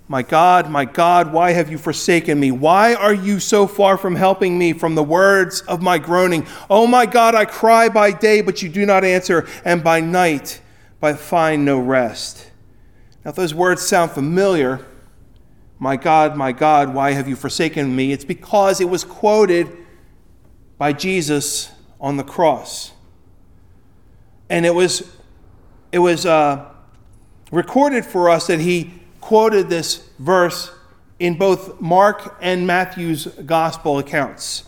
My 0.06 0.22
God, 0.22 0.70
my 0.70 0.84
God, 0.84 1.32
why 1.32 1.50
have 1.50 1.72
you 1.72 1.76
forsaken 1.76 2.38
me? 2.38 2.52
Why 2.52 2.94
are 2.94 3.12
you 3.12 3.40
so 3.40 3.66
far 3.66 3.98
from 3.98 4.14
helping 4.14 4.56
me 4.56 4.74
from 4.74 4.94
the 4.94 5.02
words 5.02 5.62
of 5.62 5.82
my 5.82 5.98
groaning? 5.98 6.46
Oh 6.70 6.86
my 6.86 7.04
God, 7.04 7.34
I 7.34 7.46
cry 7.46 7.88
by 7.88 8.12
day, 8.12 8.42
but 8.42 8.62
you 8.62 8.68
do 8.68 8.86
not 8.86 9.02
answer, 9.02 9.48
and 9.64 9.82
by 9.82 9.98
night, 9.98 10.60
but 11.00 11.18
find 11.18 11.64
no 11.64 11.80
rest. 11.80 12.48
Now, 13.24 13.30
if 13.30 13.34
those 13.34 13.54
words 13.54 13.82
sound 13.82 14.12
familiar, 14.12 14.86
my 15.80 15.96
God, 15.96 16.36
my 16.36 16.52
God, 16.52 16.92
why 16.92 17.12
have 17.12 17.26
you 17.26 17.34
forsaken 17.34 17.96
me? 17.96 18.12
It's 18.12 18.24
because 18.24 18.82
it 18.82 18.88
was 18.90 19.02
quoted 19.02 19.74
by 20.76 20.92
Jesus 20.92 21.72
on 21.98 22.18
the 22.18 22.22
cross. 22.22 22.92
And 24.50 24.66
it 24.66 24.74
was, 24.74 25.10
it 25.90 26.00
was 26.00 26.26
uh, 26.26 26.66
recorded 27.50 28.04
for 28.04 28.28
us 28.28 28.46
that 28.48 28.60
he 28.60 28.92
quoted 29.22 29.70
this 29.70 30.06
verse 30.18 30.70
in 31.18 31.38
both 31.38 31.80
Mark 31.80 32.36
and 32.42 32.66
Matthew's 32.66 33.26
gospel 33.26 33.98
accounts. 33.98 34.64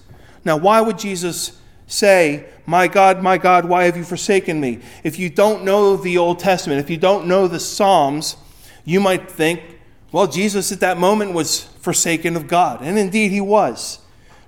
Now, 0.46 0.56
why 0.56 0.80
would 0.80 0.98
Jesus 0.98 1.60
say, 1.86 2.46
My 2.64 2.88
God, 2.88 3.22
my 3.22 3.36
God, 3.36 3.66
why 3.66 3.84
have 3.84 3.98
you 3.98 4.04
forsaken 4.04 4.60
me? 4.60 4.80
If 5.04 5.18
you 5.18 5.28
don't 5.28 5.62
know 5.62 5.94
the 5.96 6.16
Old 6.16 6.38
Testament, 6.38 6.80
if 6.80 6.88
you 6.88 6.96
don't 6.96 7.26
know 7.26 7.48
the 7.48 7.60
Psalms, 7.60 8.36
you 8.86 8.98
might 8.98 9.30
think 9.30 9.71
well, 10.12 10.26
Jesus 10.26 10.70
at 10.70 10.80
that 10.80 10.98
moment 10.98 11.32
was 11.32 11.60
forsaken 11.80 12.36
of 12.36 12.46
God, 12.46 12.82
and 12.82 12.98
indeed 12.98 13.32
he 13.32 13.40
was. 13.40 13.98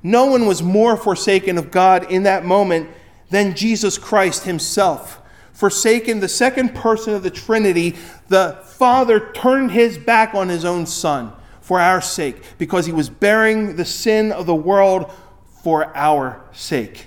No 0.02 0.26
one 0.26 0.46
was 0.46 0.62
more 0.62 0.96
forsaken 0.96 1.56
of 1.56 1.70
God 1.70 2.10
in 2.12 2.24
that 2.24 2.44
moment 2.44 2.90
than 3.30 3.56
Jesus 3.56 3.96
Christ 3.96 4.44
himself. 4.44 5.20
Forsaken, 5.54 6.20
the 6.20 6.28
second 6.28 6.74
person 6.74 7.14
of 7.14 7.22
the 7.22 7.30
Trinity, 7.30 7.96
the 8.28 8.60
Father 8.64 9.32
turned 9.32 9.70
his 9.70 9.96
back 9.96 10.34
on 10.34 10.50
his 10.50 10.64
own 10.64 10.84
Son 10.84 11.32
for 11.62 11.80
our 11.80 12.02
sake 12.02 12.42
because 12.58 12.84
he 12.84 12.92
was 12.92 13.08
bearing 13.08 13.76
the 13.76 13.84
sin 13.86 14.30
of 14.32 14.44
the 14.44 14.54
world 14.54 15.10
for 15.62 15.96
our 15.96 16.44
sake. 16.52 17.06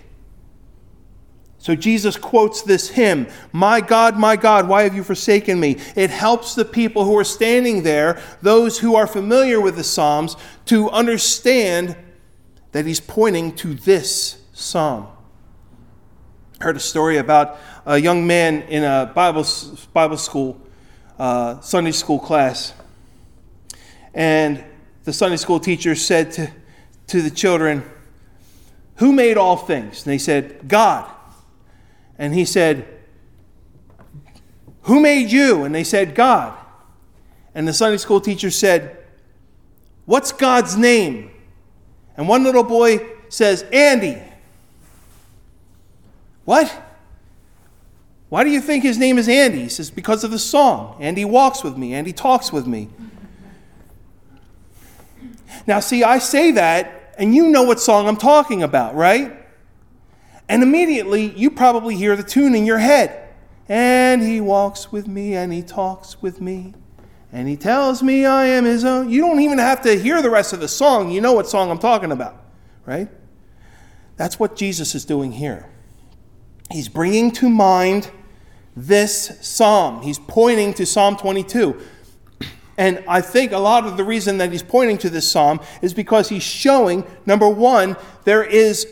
So 1.67 1.75
Jesus 1.75 2.15
quotes 2.15 2.61
this 2.61 2.87
hymn, 2.87 3.27
My 3.51 3.81
God, 3.81 4.17
my 4.17 4.37
God, 4.37 4.69
why 4.69 4.83
have 4.83 4.95
you 4.95 5.03
forsaken 5.03 5.59
me? 5.59 5.75
It 5.97 6.09
helps 6.09 6.55
the 6.55 6.63
people 6.63 7.03
who 7.03 7.17
are 7.17 7.25
standing 7.25 7.83
there, 7.83 8.21
those 8.41 8.79
who 8.79 8.95
are 8.95 9.05
familiar 9.05 9.59
with 9.59 9.75
the 9.75 9.83
Psalms, 9.83 10.37
to 10.67 10.89
understand 10.91 11.97
that 12.71 12.85
he's 12.85 13.01
pointing 13.01 13.53
to 13.57 13.73
this 13.73 14.41
psalm. 14.53 15.09
I 16.61 16.63
heard 16.63 16.77
a 16.77 16.79
story 16.79 17.17
about 17.17 17.57
a 17.85 17.97
young 17.97 18.25
man 18.25 18.61
in 18.61 18.85
a 18.85 19.11
Bible, 19.13 19.45
Bible 19.91 20.15
school, 20.15 20.61
uh, 21.19 21.59
Sunday 21.59 21.91
school 21.91 22.19
class. 22.19 22.71
And 24.13 24.63
the 25.03 25.11
Sunday 25.11 25.35
school 25.35 25.59
teacher 25.59 25.95
said 25.95 26.31
to, 26.31 26.49
to 27.07 27.21
the 27.21 27.29
children, 27.29 27.83
Who 28.99 29.11
made 29.11 29.35
all 29.35 29.57
things? 29.57 30.05
And 30.05 30.13
they 30.13 30.17
said, 30.17 30.69
God 30.69 31.11
and 32.17 32.33
he 32.33 32.45
said, 32.45 32.87
Who 34.83 34.99
made 34.99 35.31
you? 35.31 35.63
And 35.63 35.73
they 35.73 35.83
said, 35.83 36.15
God. 36.15 36.57
And 37.53 37.67
the 37.67 37.73
Sunday 37.73 37.97
school 37.97 38.21
teacher 38.21 38.51
said, 38.51 38.97
What's 40.05 40.31
God's 40.31 40.77
name? 40.77 41.31
And 42.15 42.27
one 42.27 42.43
little 42.43 42.63
boy 42.63 42.99
says, 43.29 43.63
Andy. 43.71 44.21
What? 46.45 46.83
Why 48.29 48.43
do 48.43 48.49
you 48.49 48.61
think 48.61 48.83
his 48.83 48.97
name 48.97 49.17
is 49.17 49.29
Andy? 49.29 49.63
He 49.63 49.69
says, 49.69 49.91
Because 49.91 50.23
of 50.23 50.31
the 50.31 50.39
song. 50.39 50.97
Andy 50.99 51.25
walks 51.25 51.63
with 51.63 51.77
me, 51.77 51.93
Andy 51.93 52.13
talks 52.13 52.51
with 52.51 52.67
me. 52.67 52.89
Now, 55.65 55.81
see, 55.81 56.03
I 56.03 56.19
say 56.19 56.51
that, 56.51 57.13
and 57.17 57.35
you 57.35 57.49
know 57.49 57.63
what 57.63 57.79
song 57.79 58.07
I'm 58.07 58.17
talking 58.17 58.63
about, 58.63 58.95
right? 58.95 59.46
And 60.49 60.63
immediately 60.63 61.31
you 61.35 61.51
probably 61.51 61.95
hear 61.95 62.15
the 62.15 62.23
tune 62.23 62.55
in 62.55 62.65
your 62.65 62.77
head. 62.77 63.23
And 63.69 64.21
he 64.21 64.39
walks 64.39 64.91
with 64.91 65.07
me 65.07 65.35
and 65.35 65.51
he 65.51 65.61
talks 65.61 66.21
with 66.21 66.39
me. 66.39 66.73
And 67.31 67.47
he 67.47 67.57
tells 67.57 68.01
me 68.01 68.25
I 68.25 68.45
am 68.45 68.63
his 68.63 68.85
own. 68.85 69.09
You 69.09 69.21
don't 69.21 69.41
even 69.41 69.57
have 69.57 69.81
to 69.81 69.99
hear 69.99 70.21
the 70.21 70.29
rest 70.29 70.53
of 70.53 70.61
the 70.61 70.67
song. 70.67 71.11
You 71.11 71.19
know 71.19 71.33
what 71.33 71.47
song 71.47 71.69
I'm 71.69 71.79
talking 71.79 72.11
about, 72.11 72.41
right? 72.85 73.09
That's 74.15 74.39
what 74.39 74.55
Jesus 74.55 74.95
is 74.95 75.03
doing 75.03 75.33
here. 75.33 75.69
He's 76.71 76.87
bringing 76.87 77.31
to 77.33 77.49
mind 77.49 78.09
this 78.75 79.37
psalm. 79.41 80.01
He's 80.01 80.19
pointing 80.19 80.73
to 80.75 80.85
Psalm 80.85 81.17
22. 81.17 81.79
And 82.77 83.03
I 83.07 83.21
think 83.21 83.51
a 83.51 83.57
lot 83.57 83.85
of 83.85 83.97
the 83.97 84.03
reason 84.03 84.37
that 84.37 84.51
he's 84.51 84.63
pointing 84.63 84.99
to 84.99 85.09
this 85.09 85.29
psalm 85.29 85.59
is 85.81 85.93
because 85.93 86.29
he's 86.29 86.43
showing, 86.43 87.03
number 87.25 87.49
one, 87.49 87.97
there 88.23 88.43
is 88.43 88.87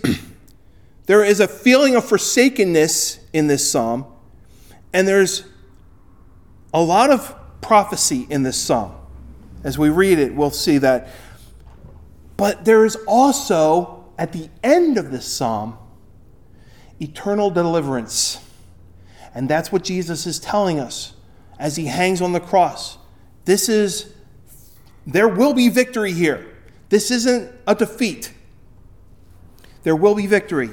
There 1.06 1.24
is 1.24 1.40
a 1.40 1.48
feeling 1.48 1.96
of 1.96 2.06
forsakenness 2.06 3.20
in 3.32 3.48
this 3.48 3.70
psalm, 3.70 4.06
and 4.92 5.08
there's 5.08 5.46
a 6.74 6.82
lot 6.82 7.12
of 7.12 7.36
prophecy 7.62 8.26
in 8.30 8.44
this 8.44 8.58
psalm. 8.58 8.96
As 9.64 9.78
we 9.78 9.90
read 9.90 10.20
it, 10.20 10.36
we'll 10.36 10.52
see 10.52 10.78
that. 10.80 11.10
But 12.38 12.66
there 12.66 12.86
is 12.86 12.98
also, 13.08 14.06
at 14.18 14.34
the 14.34 14.50
end 14.64 14.98
of 14.98 15.12
this 15.12 15.26
psalm, 15.26 15.78
eternal 17.00 17.50
deliverance. 17.50 18.40
And 19.34 19.50
that's 19.50 19.72
what 19.72 19.84
Jesus 19.84 20.26
is 20.26 20.40
telling 20.40 20.80
us 20.80 21.14
as 21.60 21.76
he 21.76 21.86
hangs 21.86 22.22
on 22.22 22.34
the 22.34 22.40
cross. 22.40 22.98
This 23.46 23.70
is, 23.70 24.14
there 25.06 25.28
will 25.28 25.54
be 25.54 25.70
victory 25.70 26.14
here. 26.14 26.46
This 26.90 27.12
isn't 27.12 27.52
a 27.68 27.76
defeat. 27.76 28.34
There 29.84 29.96
will 29.96 30.16
be 30.16 30.28
victory. 30.28 30.72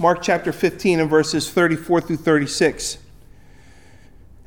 Mark 0.00 0.22
chapter 0.22 0.52
15 0.52 1.00
and 1.00 1.10
verses 1.10 1.50
34 1.50 2.02
through 2.02 2.16
36. 2.18 2.98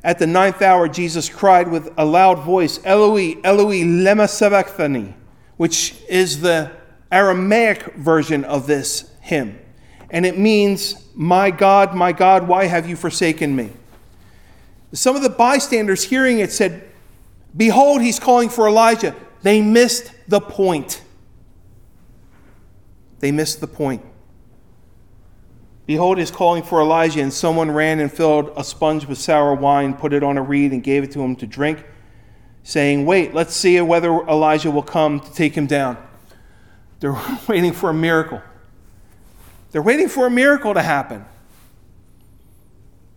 At 0.02 0.18
the 0.18 0.26
ninth 0.26 0.62
hour, 0.62 0.88
Jesus 0.88 1.28
cried 1.28 1.70
with 1.70 1.92
a 1.98 2.06
loud 2.06 2.38
voice, 2.40 2.80
Eloi, 2.84 3.36
Eloi, 3.44 3.82
lema 3.82 4.28
sabachthani, 4.28 5.14
which 5.58 5.94
is 6.08 6.40
the 6.40 6.72
Aramaic 7.10 7.94
version 7.94 8.44
of 8.44 8.66
this 8.66 9.10
hymn. 9.20 9.58
And 10.08 10.24
it 10.24 10.38
means, 10.38 11.06
My 11.14 11.50
God, 11.50 11.94
my 11.94 12.12
God, 12.12 12.48
why 12.48 12.64
have 12.64 12.88
you 12.88 12.96
forsaken 12.96 13.54
me? 13.54 13.70
Some 14.94 15.16
of 15.16 15.22
the 15.22 15.30
bystanders 15.30 16.04
hearing 16.04 16.38
it 16.38 16.50
said, 16.50 16.88
Behold, 17.54 18.00
he's 18.00 18.18
calling 18.18 18.48
for 18.48 18.66
Elijah. 18.66 19.14
They 19.42 19.60
missed 19.60 20.12
the 20.28 20.40
point. 20.40 21.02
They 23.20 23.30
missed 23.30 23.60
the 23.60 23.66
point. 23.66 24.02
Behold, 25.84 26.18
he 26.18 26.22
is 26.22 26.30
calling 26.30 26.62
for 26.62 26.80
Elijah, 26.80 27.20
and 27.20 27.32
someone 27.32 27.70
ran 27.70 27.98
and 27.98 28.12
filled 28.12 28.52
a 28.56 28.62
sponge 28.62 29.06
with 29.06 29.18
sour 29.18 29.54
wine, 29.54 29.94
put 29.94 30.12
it 30.12 30.22
on 30.22 30.38
a 30.38 30.42
reed, 30.42 30.72
and 30.72 30.82
gave 30.82 31.02
it 31.02 31.10
to 31.12 31.20
him 31.20 31.34
to 31.36 31.46
drink. 31.46 31.84
saying, 32.62 33.04
Wait, 33.04 33.34
let's 33.34 33.54
see 33.54 33.80
whether 33.80 34.10
Elijah 34.28 34.70
will 34.70 34.84
come 34.84 35.18
to 35.18 35.32
take 35.32 35.54
him 35.54 35.66
down. 35.66 35.96
They're 37.00 37.20
waiting 37.48 37.72
for 37.72 37.90
a 37.90 37.94
miracle. 37.94 38.40
They're 39.72 39.82
waiting 39.82 40.08
for 40.08 40.26
a 40.26 40.30
miracle 40.30 40.74
to 40.74 40.82
happen. 40.82 41.24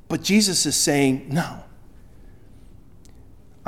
But 0.07 0.23
Jesus 0.23 0.65
is 0.65 0.75
saying, 0.75 1.27
No. 1.29 1.63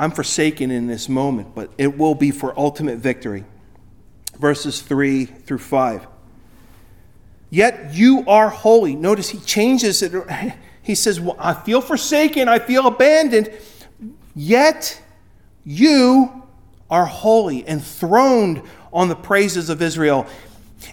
I'm 0.00 0.10
forsaken 0.12 0.70
in 0.70 0.86
this 0.86 1.08
moment, 1.08 1.54
but 1.54 1.70
it 1.76 1.98
will 1.98 2.14
be 2.14 2.30
for 2.30 2.58
ultimate 2.58 2.98
victory. 2.98 3.44
Verses 4.38 4.80
3 4.80 5.24
through 5.24 5.58
5. 5.58 6.06
Yet 7.50 7.94
you 7.94 8.24
are 8.26 8.48
holy. 8.48 8.94
Notice 8.94 9.30
he 9.30 9.38
changes 9.38 10.02
it. 10.02 10.12
He 10.80 10.94
says, 10.94 11.20
well, 11.20 11.36
I 11.38 11.52
feel 11.52 11.82
forsaken, 11.82 12.48
I 12.48 12.58
feel 12.58 12.86
abandoned, 12.86 13.52
yet 14.34 14.98
you 15.62 16.44
are 16.88 17.04
holy, 17.04 17.68
enthroned 17.68 18.62
on 18.90 19.08
the 19.08 19.14
praises 19.14 19.68
of 19.68 19.82
Israel. 19.82 20.26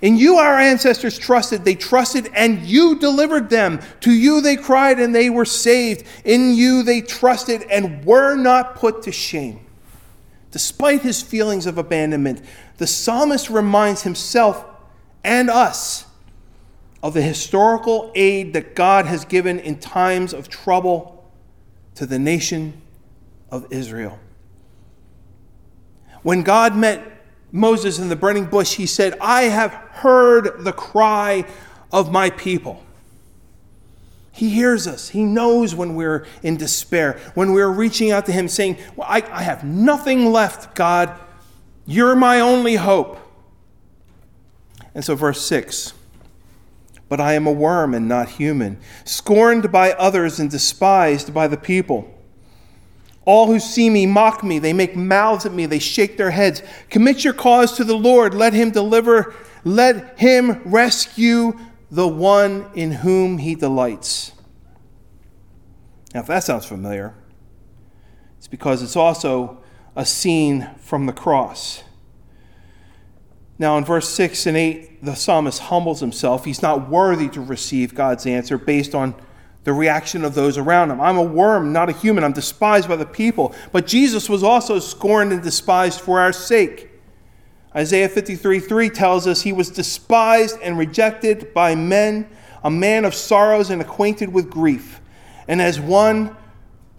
And 0.02 0.20
you, 0.20 0.36
our 0.36 0.60
ancestors 0.60 1.18
trusted. 1.18 1.64
They 1.64 1.76
trusted, 1.76 2.30
and 2.36 2.60
you 2.64 3.00
delivered 3.00 3.50
them. 3.50 3.80
To 4.02 4.12
you, 4.12 4.42
they 4.42 4.58
cried, 4.58 5.00
and 5.00 5.16
they 5.16 5.30
were 5.30 5.46
saved. 5.46 6.06
In 6.26 6.54
you, 6.56 6.84
they 6.84 7.00
trusted, 7.00 7.62
and 7.72 8.04
were 8.04 8.36
not 8.36 8.76
put 8.76 9.04
to 9.04 9.14
shame. 9.14 9.62
Despite 10.52 11.04
his 11.04 11.22
feelings 11.22 11.68
of 11.68 11.78
abandonment, 11.78 12.42
the 12.80 12.88
psalmist 12.88 13.50
reminds 13.50 14.02
himself 14.02 14.66
and 15.24 15.50
us 15.50 16.06
of 17.06 17.14
the 17.14 17.22
historical 17.22 18.12
aid 18.16 18.54
that 18.54 18.74
God 18.74 19.06
has 19.06 19.26
given 19.26 19.60
in 19.60 19.78
times 19.78 20.34
of 20.34 20.50
trouble 20.50 21.24
to 21.94 22.08
the 22.08 22.18
nation 22.18 22.82
of 23.52 23.68
Israel. 23.70 24.18
When 26.24 26.42
God 26.42 26.76
met 26.76 27.04
Moses 27.52 28.00
in 28.00 28.10
the 28.10 28.16
burning 28.16 28.46
bush, 28.46 28.74
he 28.74 28.88
said, 28.88 29.16
I 29.22 29.44
have 29.44 29.72
heard 29.72 30.64
the 30.64 30.72
cry 30.74 31.46
of 31.92 32.12
my 32.12 32.32
people. 32.32 32.84
He 34.32 34.50
hears 34.50 34.88
us. 34.88 35.10
He 35.10 35.24
knows 35.24 35.76
when 35.76 35.94
we're 35.94 36.26
in 36.42 36.58
despair, 36.58 37.20
when 37.36 37.54
we're 37.54 37.70
reaching 37.70 38.10
out 38.10 38.26
to 38.26 38.32
Him 38.32 38.48
saying, 38.48 38.80
well, 38.96 39.08
I, 39.08 39.22
I 39.32 39.44
have 39.44 39.64
nothing 39.64 40.32
left, 40.32 40.74
God. 40.74 41.16
You're 41.86 42.16
my 42.16 42.40
only 42.40 42.78
hope. 42.78 43.20
And 44.96 45.06
so, 45.06 45.14
verse 45.14 45.46
6 45.46 45.94
But 47.08 47.22
I 47.22 47.34
am 47.34 47.46
a 47.46 47.52
worm 47.52 47.94
and 47.94 48.08
not 48.08 48.30
human, 48.30 48.80
scorned 49.04 49.72
by 49.72 49.92
others 49.94 50.40
and 50.40 50.50
despised 50.50 51.34
by 51.34 51.48
the 51.48 51.58
people. 51.58 52.12
All 53.26 53.48
who 53.48 53.60
see 53.60 53.90
me 53.90 54.06
mock 54.06 54.44
me. 54.44 54.60
They 54.60 54.74
make 54.74 54.96
mouths 54.96 55.46
at 55.46 55.52
me. 55.52 55.66
They 55.66 55.80
shake 55.80 56.18
their 56.18 56.32
heads. 56.32 56.62
Commit 56.90 57.24
your 57.24 57.34
cause 57.34 57.76
to 57.78 57.84
the 57.84 57.96
Lord. 57.96 58.34
Let 58.34 58.54
him 58.54 58.72
deliver. 58.72 59.34
Let 59.64 60.20
him 60.20 60.62
rescue 60.64 61.58
the 61.90 62.08
one 62.08 62.70
in 62.76 62.92
whom 62.92 63.40
he 63.40 63.56
delights. 63.56 64.32
Now, 66.14 66.22
if 66.22 66.28
that 66.28 66.44
sounds 66.44 66.66
familiar, 66.66 67.16
it's 68.38 68.48
because 68.48 68.82
it's 68.84 68.96
also 68.96 69.62
a 69.96 70.06
scene 70.06 70.70
from 70.80 71.08
the 71.08 71.14
cross. 71.14 71.84
Now, 73.58 73.78
in 73.78 73.86
verse 73.86 74.10
6 74.10 74.48
and 74.48 74.58
8, 74.58 75.04
the 75.04 75.16
psalmist 75.16 75.60
humbles 75.62 76.02
himself. 76.02 76.44
He's 76.44 76.62
not 76.62 76.90
worthy 76.90 77.30
to 77.30 77.42
receive 77.42 77.96
God's 77.96 78.26
answer 78.26 78.58
based 78.58 78.94
on 78.94 79.16
the 79.64 79.74
reaction 79.74 80.24
of 80.24 80.36
those 80.36 80.58
around 80.58 80.92
him. 80.92 81.02
I'm 81.02 81.18
a 81.18 81.24
worm, 81.24 81.74
not 81.74 81.90
a 81.90 81.94
human. 81.94 82.24
I'm 82.24 82.34
despised 82.34 82.88
by 82.88 82.98
the 82.98 83.06
people. 83.06 83.56
But 83.72 83.88
Jesus 83.88 84.30
was 84.30 84.44
also 84.44 84.80
scorned 84.80 85.32
and 85.32 85.42
despised 85.42 86.02
for 86.02 86.20
our 86.20 86.34
sake. 86.34 86.92
Isaiah 87.76 88.08
53 88.08 88.60
3 88.60 88.90
tells 88.90 89.28
us 89.28 89.42
he 89.42 89.52
was 89.52 89.70
despised 89.70 90.58
and 90.62 90.78
rejected 90.78 91.54
by 91.54 91.76
men, 91.76 92.30
a 92.64 92.70
man 92.70 93.06
of 93.06 93.14
sorrows 93.14 93.70
and 93.70 93.82
acquainted 93.82 94.32
with 94.32 94.50
grief. 94.50 95.02
And 95.48 95.62
as 95.62 95.80
one 95.80 96.36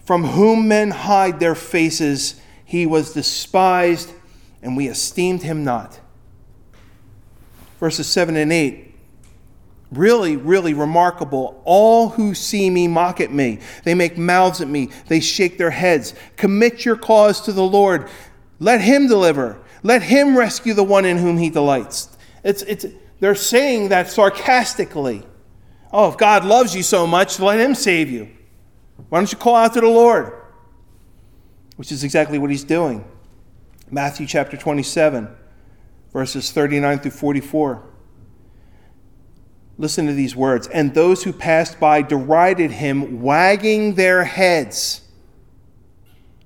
from 0.04 0.24
whom 0.24 0.68
men 0.68 0.90
hide 0.90 1.38
their 1.40 1.54
faces, 1.54 2.40
he 2.64 2.84
was 2.84 3.12
despised, 3.12 4.12
and 4.60 4.76
we 4.76 4.88
esteemed 4.88 5.42
him 5.42 5.64
not. 5.64 6.00
Verses 7.78 8.06
7 8.06 8.36
and 8.36 8.52
8 8.52 8.94
Really, 9.92 10.36
really 10.36 10.74
remarkable. 10.74 11.62
All 11.64 12.08
who 12.08 12.34
see 12.34 12.68
me 12.70 12.88
mock 12.88 13.20
at 13.20 13.32
me. 13.32 13.60
They 13.84 13.94
make 13.94 14.18
mouths 14.18 14.60
at 14.60 14.68
me. 14.68 14.90
They 15.06 15.20
shake 15.20 15.58
their 15.58 15.70
heads. 15.70 16.14
Commit 16.36 16.84
your 16.84 16.96
cause 16.96 17.40
to 17.42 17.52
the 17.52 17.62
Lord. 17.62 18.08
Let 18.58 18.80
him 18.80 19.06
deliver. 19.06 19.60
Let 19.82 20.02
him 20.02 20.36
rescue 20.36 20.74
the 20.74 20.82
one 20.82 21.04
in 21.04 21.18
whom 21.18 21.38
he 21.38 21.50
delights. 21.50 22.16
It's, 22.42 22.62
it's, 22.62 22.86
they're 23.20 23.36
saying 23.36 23.90
that 23.90 24.10
sarcastically. 24.10 25.24
Oh, 25.92 26.10
if 26.10 26.18
God 26.18 26.44
loves 26.44 26.74
you 26.74 26.82
so 26.82 27.06
much, 27.06 27.38
let 27.38 27.60
him 27.60 27.74
save 27.74 28.10
you. 28.10 28.28
Why 29.08 29.18
don't 29.18 29.30
you 29.30 29.38
call 29.38 29.54
out 29.54 29.74
to 29.74 29.80
the 29.80 29.86
Lord? 29.86 30.32
Which 31.76 31.92
is 31.92 32.02
exactly 32.02 32.38
what 32.38 32.50
he's 32.50 32.64
doing. 32.64 33.04
Matthew 33.90 34.26
chapter 34.26 34.56
27, 34.56 35.28
verses 36.16 36.50
39 36.50 37.00
through 37.00 37.10
44. 37.10 37.82
Listen 39.76 40.06
to 40.06 40.14
these 40.14 40.34
words. 40.34 40.66
And 40.68 40.94
those 40.94 41.24
who 41.24 41.30
passed 41.30 41.78
by 41.78 42.00
derided 42.00 42.70
him, 42.70 43.20
wagging 43.20 43.96
their 43.96 44.24
heads. 44.24 45.02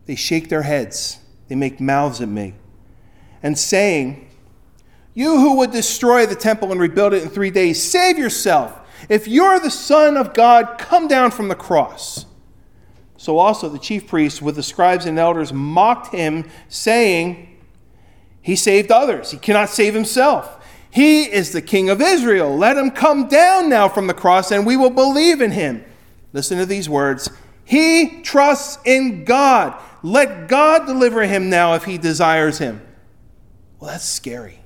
They 0.07 0.17
shake 0.17 0.49
their 0.49 0.63
heads, 0.63 1.21
they 1.47 1.55
make 1.55 1.81
mouths 1.81 2.21
at 2.21 2.29
me, 2.29 2.55
and 3.45 3.57
saying, 3.57 4.29
You 5.15 5.39
who 5.39 5.59
would 5.59 5.71
destroy 5.71 6.27
the 6.27 6.35
temple 6.35 6.73
and 6.73 6.81
rebuild 6.81 7.15
it 7.15 7.23
in 7.23 7.29
three 7.29 7.53
days, 7.53 7.81
save 7.81 8.19
yourself. 8.19 8.77
If 9.09 9.29
you're 9.29 9.61
the 9.61 9.71
Son 9.71 10.17
of 10.17 10.35
God, 10.35 10.79
come 10.79 11.07
down 11.07 11.31
from 11.31 11.47
the 11.47 11.55
cross. 11.55 12.27
So 13.17 13.39
also 13.39 13.69
the 13.69 13.79
chief 13.79 14.09
priests 14.09 14.43
with 14.43 14.57
the 14.57 14.65
scribes 14.65 15.07
and 15.07 15.17
elders 15.17 15.53
mocked 15.53 16.13
him, 16.13 16.51
saying, 16.69 17.50
He 18.43 18.57
saved 18.57 18.91
others, 18.91 19.31
he 19.31 19.39
cannot 19.39 19.69
save 19.69 19.95
himself. 19.95 20.57
He 20.93 21.23
is 21.23 21.53
the 21.53 21.63
King 21.63 21.89
of 21.89 22.01
Israel. 22.01 22.57
Let 22.57 22.77
him 22.77 22.91
come 22.91 23.29
down 23.29 23.69
now 23.69 23.89
from 23.89 24.09
the 24.09 24.15
cross 24.15 24.51
and 24.51 24.67
we 24.67 24.77
will 24.77 24.91
believe 24.91 25.41
in 25.41 25.53
him. 25.53 25.85
Listen 26.33 26.59
to 26.59 26.67
these 26.67 26.89
words. 26.89 27.31
He 27.65 28.23
trusts 28.23 28.79
in 28.85 29.25
God. 29.25 29.81
Let 30.03 30.49
God 30.49 30.87
deliver 30.87 31.23
him 31.23 31.49
now 31.49 31.75
if 31.75 31.85
he 31.85 31.97
desires 31.97 32.59
him. 32.59 32.83
Well, 33.79 33.93
that's 33.93 34.05
scary. 34.05 34.59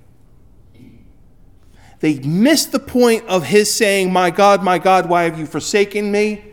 They 2.01 2.19
missed 2.19 2.73
the 2.73 2.79
point 2.79 3.27
of 3.27 3.45
his 3.45 3.73
saying, 3.73 4.13
My 4.13 4.31
God, 4.31 4.63
my 4.63 4.79
God, 4.79 5.09
why 5.09 5.25
have 5.25 5.39
you 5.39 5.47
forsaken 5.47 6.11
me? 6.11 6.45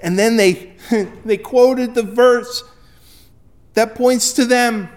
And 0.00 0.18
then 0.18 0.36
they, 0.36 0.74
they 1.24 1.36
quoted 1.36 1.94
the 1.94 2.02
verse 2.02 2.64
that 3.74 3.94
points 3.94 4.32
to 4.34 4.44
them. 4.44 4.88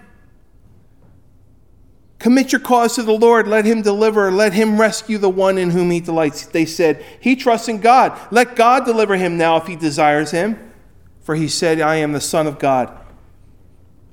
Commit 2.25 2.51
your 2.51 2.59
cause 2.59 2.95
to 2.95 3.03
the 3.03 3.13
Lord. 3.13 3.47
Let 3.47 3.65
him 3.65 3.83
deliver. 3.83 4.31
Let 4.31 4.53
him 4.53 4.81
rescue 4.81 5.19
the 5.19 5.29
one 5.29 5.59
in 5.59 5.69
whom 5.69 5.91
he 5.91 5.99
delights. 5.99 6.47
They 6.47 6.65
said, 6.65 7.05
He 7.19 7.35
trusts 7.35 7.67
in 7.67 7.81
God. 7.81 8.19
Let 8.31 8.55
God 8.55 8.83
deliver 8.83 9.15
him 9.15 9.37
now 9.37 9.57
if 9.57 9.67
he 9.67 9.75
desires 9.75 10.31
him. 10.31 10.73
For 11.21 11.35
he 11.35 11.47
said, 11.47 11.79
I 11.79 11.97
am 11.97 12.13
the 12.13 12.19
Son 12.19 12.47
of 12.47 12.57
God. 12.57 12.97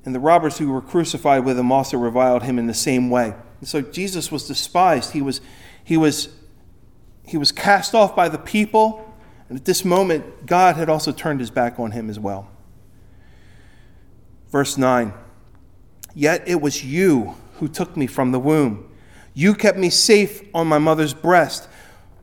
And 0.05 0.13
the 0.13 0.19
robbers 0.19 0.59
who 0.59 0.71
were 0.71 0.79
crucified 0.79 1.43
with 1.43 1.57
him 1.57 1.71
also 1.71 1.97
reviled 1.97 2.43
him 2.43 2.59
in 2.59 2.67
the 2.67 2.75
same 2.75 3.09
way. 3.09 3.33
And 3.59 3.67
so 3.67 3.81
Jesus 3.81 4.31
was 4.31 4.47
despised. 4.47 5.13
He 5.13 5.21
was, 5.23 5.41
he 5.83 5.97
was, 5.97 6.29
he 7.25 7.37
was 7.37 7.51
cast 7.51 7.95
off 7.95 8.15
by 8.15 8.29
the 8.29 8.37
people. 8.37 9.11
And 9.49 9.57
at 9.57 9.65
this 9.65 9.83
moment, 9.83 10.45
God 10.45 10.75
had 10.75 10.87
also 10.87 11.11
turned 11.11 11.39
his 11.39 11.49
back 11.49 11.79
on 11.79 11.89
him 11.89 12.11
as 12.11 12.19
well. 12.19 12.47
Verse 14.51 14.77
9 14.77 15.15
Yet 16.13 16.43
it 16.47 16.61
was 16.61 16.85
you 16.85 17.37
who 17.63 17.69
took 17.69 17.95
me 17.95 18.05
from 18.05 18.33
the 18.33 18.39
womb. 18.39 18.91
You 19.33 19.55
kept 19.55 19.77
me 19.77 19.89
safe 19.89 20.41
on 20.53 20.67
my 20.67 20.79
mother's 20.79 21.13
breast. 21.13 21.69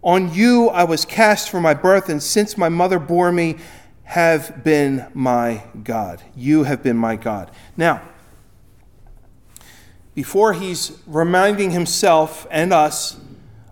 On 0.02 0.30
you 0.34 0.68
I 0.68 0.84
was 0.84 1.06
cast 1.06 1.48
from 1.48 1.62
my 1.62 1.72
birth, 1.72 2.10
and 2.10 2.22
since 2.22 2.58
my 2.58 2.68
mother 2.68 2.98
bore 2.98 3.32
me, 3.32 3.56
have 4.02 4.62
been 4.62 5.06
my 5.14 5.64
God. 5.82 6.22
You 6.36 6.64
have 6.64 6.82
been 6.82 6.98
my 6.98 7.16
God. 7.16 7.50
Now, 7.74 8.02
before 10.14 10.52
he's 10.52 11.00
reminding 11.06 11.70
himself 11.70 12.46
and 12.50 12.70
us 12.70 13.18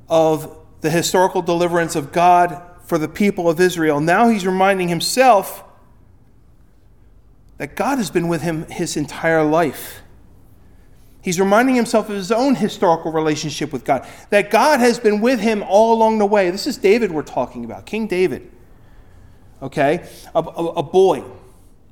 of 0.09 0.57
the 0.81 0.89
historical 0.89 1.43
deliverance 1.43 1.95
of 1.95 2.13
God 2.13 2.63
for 2.85 2.97
the 2.97 3.09
people 3.09 3.47
of 3.47 3.61
Israel, 3.61 4.01
now 4.01 4.31
he's 4.31 4.47
reminding 4.47 4.89
himself 4.89 5.65
that 7.59 7.77
God 7.77 7.99
has 7.99 8.11
been 8.11 8.27
with 8.27 8.41
him 8.41 8.65
his 8.71 8.97
entire 8.97 9.45
life. 9.45 10.01
He's 11.29 11.39
reminding 11.39 11.75
himself 11.75 12.09
of 12.09 12.15
his 12.15 12.33
own 12.33 12.55
historical 12.55 13.13
relationship 13.13 13.71
with 13.71 13.85
God, 13.85 14.09
that 14.31 14.49
God 14.49 14.81
has 14.81 14.99
been 14.99 15.21
with 15.21 15.41
him 15.41 15.63
all 15.63 15.93
along 15.93 16.17
the 16.17 16.25
way. 16.25 16.49
This 16.49 16.67
is 16.67 16.79
David 16.79 17.13
we're 17.13 17.21
talking 17.21 17.67
about, 17.67 17.85
King 17.85 18.07
David. 18.07 18.51
Okay? 19.61 20.09
A, 20.35 20.39
a, 20.39 20.65
a 20.69 20.83
boy 20.83 21.23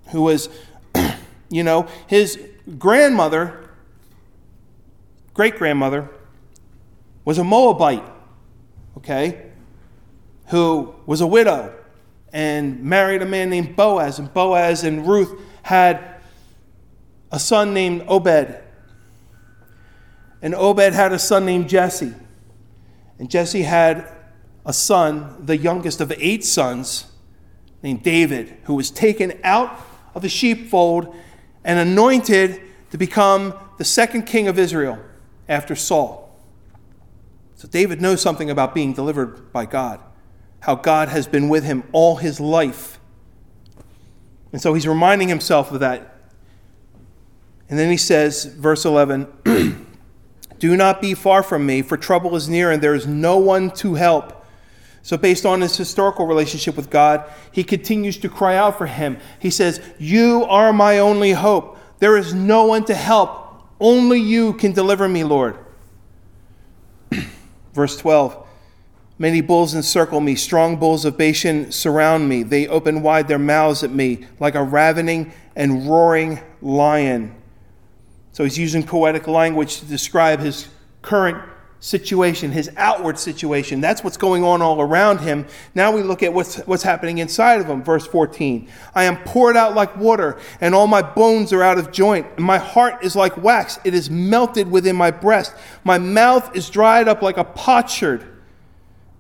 who 0.07 0.23
was, 0.23 0.49
you 1.51 1.63
know, 1.63 1.87
his, 2.07 2.41
grandmother, 2.79 3.69
great 5.35 5.57
grandmother, 5.57 6.09
was 7.27 7.37
a 7.37 7.45
Moabite, 7.45 8.05
okay, 8.97 9.51
who 10.47 10.95
was 11.05 11.21
a 11.21 11.27
widow 11.27 11.75
and 12.33 12.83
married 12.83 13.21
a 13.21 13.27
man 13.27 13.51
named 13.51 13.77
Boaz. 13.77 14.19
And 14.19 14.33
Boaz 14.33 14.83
and 14.83 15.07
Ruth 15.07 15.39
had 15.61 16.23
a 17.31 17.39
son 17.39 17.75
named 17.75 18.03
Obed. 18.09 18.63
And 20.43 20.55
Obed 20.55 20.93
had 20.93 21.13
a 21.13 21.19
son 21.19 21.47
named 21.47 21.69
Jesse. 21.69 22.15
And 23.19 23.31
Jesse 23.31 23.63
had 23.63 24.07
a 24.65 24.73
son, 24.73 25.45
the 25.45 25.57
youngest 25.57 26.01
of 26.01 26.13
eight 26.19 26.45
sons, 26.45 27.07
named 27.83 28.03
David, 28.03 28.57
who 28.65 28.75
was 28.75 28.91
taken 28.91 29.39
out 29.45 29.81
of 30.15 30.23
the 30.23 30.29
sheepfold 30.29 31.15
and 31.65 31.79
anointed 31.79 32.61
to 32.91 32.99
become 32.99 33.55
the 33.79 33.85
second 33.85 34.23
king 34.23 34.49
of 34.49 34.59
Israel 34.59 34.99
after 35.49 35.75
Saul. 35.75 36.27
So 37.55 37.69
David 37.69 38.01
knows 38.01 38.21
something 38.21 38.51
about 38.51 38.75
being 38.75 38.93
delivered 38.93 39.53
by 39.53 39.67
God, 39.67 40.01
how 40.61 40.75
God 40.75 41.09
has 41.09 41.27
been 41.27 41.49
with 41.49 41.65
him 41.65 41.85
all 41.93 42.17
his 42.17 42.41
life. 42.41 43.01
And 44.53 44.61
so 44.61 44.75
he's 44.75 44.87
reminding 44.87 45.29
himself 45.29 45.73
of 45.73 45.81
that. 45.81 46.15
And 47.69 47.79
then 47.79 47.91
he 47.91 47.97
says, 47.97 48.45
verse 48.45 48.85
11, 48.85 49.27
Do 50.59 50.77
not 50.77 51.01
be 51.01 51.15
far 51.15 51.43
from 51.43 51.67
me, 51.67 51.83
for 51.83 51.97
trouble 51.97 52.37
is 52.37 52.49
near 52.49 52.71
and 52.71 52.83
there 52.83 52.95
is 52.95 53.07
no 53.07 53.39
one 53.39 53.71
to 53.73 53.95
help. 53.95 54.45
So, 55.03 55.17
based 55.17 55.47
on 55.47 55.61
his 55.61 55.77
historical 55.77 56.27
relationship 56.27 56.77
with 56.77 56.91
God, 56.91 57.31
he 57.53 57.63
continues 57.63 58.19
to 58.19 58.29
cry 58.29 58.57
out 58.57 58.77
for 58.77 58.87
him. 58.87 59.19
He 59.39 59.51
says, 59.51 59.81
You 59.99 60.45
are 60.49 60.73
my 60.73 60.99
only 60.99 61.33
hope. 61.33 61.79
There 62.01 62.17
is 62.17 62.35
no 62.35 62.65
one 62.65 62.85
to 62.87 62.95
help. 62.95 63.63
Only 63.79 64.19
you 64.19 64.55
can 64.55 64.73
deliver 64.73 65.09
me, 65.09 65.23
Lord. 65.23 65.57
Verse 67.73 67.97
12 67.99 68.47
Many 69.19 69.41
bulls 69.41 69.75
encircle 69.75 70.21
me, 70.21 70.35
strong 70.35 70.77
bulls 70.77 71.05
of 71.05 71.17
Bashan 71.17 71.73
surround 71.73 72.29
me. 72.29 72.43
They 72.43 72.67
open 72.69 73.01
wide 73.01 73.29
their 73.29 73.39
mouths 73.39 73.83
at 73.83 73.91
me 73.91 74.27
like 74.39 74.55
a 74.55 74.63
ravening 74.63 75.33
and 75.55 75.89
roaring 75.89 76.41
lion. 76.61 77.35
So 78.37 78.45
he's 78.45 78.59
using 78.59 78.83
poetic 78.83 79.27
language 79.27 79.79
to 79.79 79.87
describe 79.87 80.41
his 80.41 80.69
current 81.01 81.43
situation, 81.81 82.53
his 82.53 82.71
outward 82.77 83.19
situation. 83.19 83.81
That's 83.81 84.05
what's 84.05 84.19
going 84.19 84.45
on 84.45 84.61
all 84.61 84.83
around 84.83 85.21
him. 85.21 85.47
Now 85.75 85.91
we 85.91 86.03
look 86.03 86.23
at 86.23 86.35
what's, 86.35 86.57
what's 86.67 86.83
happening 86.83 87.17
inside 87.17 87.63
of 87.63 87.67
him. 87.67 87.83
Verse 87.83 88.07
14 88.07 88.69
I 88.95 89.05
am 89.05 89.17
poured 89.23 89.57
out 89.57 89.75
like 89.75 89.97
water, 89.97 90.39
and 90.61 90.75
all 90.75 90.87
my 90.87 91.01
bones 91.01 91.51
are 91.55 91.63
out 91.63 91.79
of 91.79 91.93
joint. 91.93 92.27
And 92.37 92.45
my 92.45 92.59
heart 92.59 93.03
is 93.03 93.17
like 93.17 93.39
wax, 93.39 93.79
it 93.85 93.95
is 93.95 94.11
melted 94.11 94.71
within 94.71 94.97
my 94.97 95.11
breast. 95.11 95.55
My 95.83 95.97
mouth 95.97 96.55
is 96.55 96.69
dried 96.69 97.09
up 97.09 97.23
like 97.23 97.39
a 97.39 97.45
potsherd, 97.45 98.23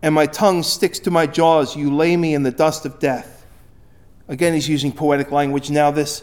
and 0.02 0.14
my 0.14 0.26
tongue 0.26 0.62
sticks 0.62 0.98
to 0.98 1.10
my 1.10 1.26
jaws. 1.26 1.74
You 1.74 1.90
lay 1.90 2.18
me 2.18 2.34
in 2.34 2.42
the 2.42 2.50
dust 2.50 2.84
of 2.84 2.98
death. 2.98 3.46
Again, 4.28 4.52
he's 4.52 4.68
using 4.68 4.92
poetic 4.92 5.32
language. 5.32 5.70
Now, 5.70 5.90
this. 5.90 6.22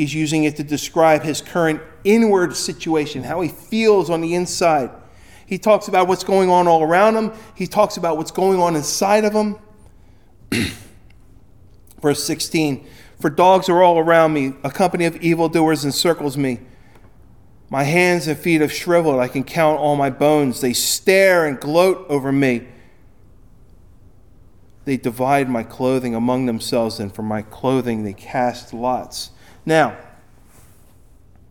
He's 0.00 0.14
using 0.14 0.44
it 0.44 0.56
to 0.56 0.64
describe 0.64 1.24
his 1.24 1.42
current 1.42 1.82
inward 2.04 2.56
situation, 2.56 3.22
how 3.22 3.42
he 3.42 3.50
feels 3.50 4.08
on 4.08 4.22
the 4.22 4.34
inside. 4.34 4.88
He 5.44 5.58
talks 5.58 5.88
about 5.88 6.08
what's 6.08 6.24
going 6.24 6.48
on 6.48 6.66
all 6.66 6.82
around 6.82 7.16
him, 7.16 7.32
he 7.54 7.66
talks 7.66 7.98
about 7.98 8.16
what's 8.16 8.30
going 8.30 8.58
on 8.60 8.76
inside 8.76 9.26
of 9.26 9.34
him. 9.34 9.58
Verse 12.00 12.24
16 12.24 12.86
For 13.20 13.28
dogs 13.28 13.68
are 13.68 13.82
all 13.82 13.98
around 13.98 14.32
me, 14.32 14.54
a 14.64 14.70
company 14.70 15.04
of 15.04 15.16
evildoers 15.16 15.84
encircles 15.84 16.38
me. 16.38 16.60
My 17.68 17.82
hands 17.82 18.26
and 18.26 18.38
feet 18.38 18.62
have 18.62 18.72
shriveled. 18.72 19.20
I 19.20 19.28
can 19.28 19.44
count 19.44 19.80
all 19.80 19.96
my 19.96 20.08
bones. 20.08 20.62
They 20.62 20.72
stare 20.72 21.44
and 21.44 21.60
gloat 21.60 22.06
over 22.08 22.32
me. 22.32 22.66
They 24.86 24.96
divide 24.96 25.50
my 25.50 25.62
clothing 25.62 26.14
among 26.14 26.46
themselves, 26.46 26.98
and 26.98 27.14
for 27.14 27.20
my 27.20 27.42
clothing 27.42 28.02
they 28.02 28.14
cast 28.14 28.72
lots. 28.72 29.32
Now, 29.66 29.96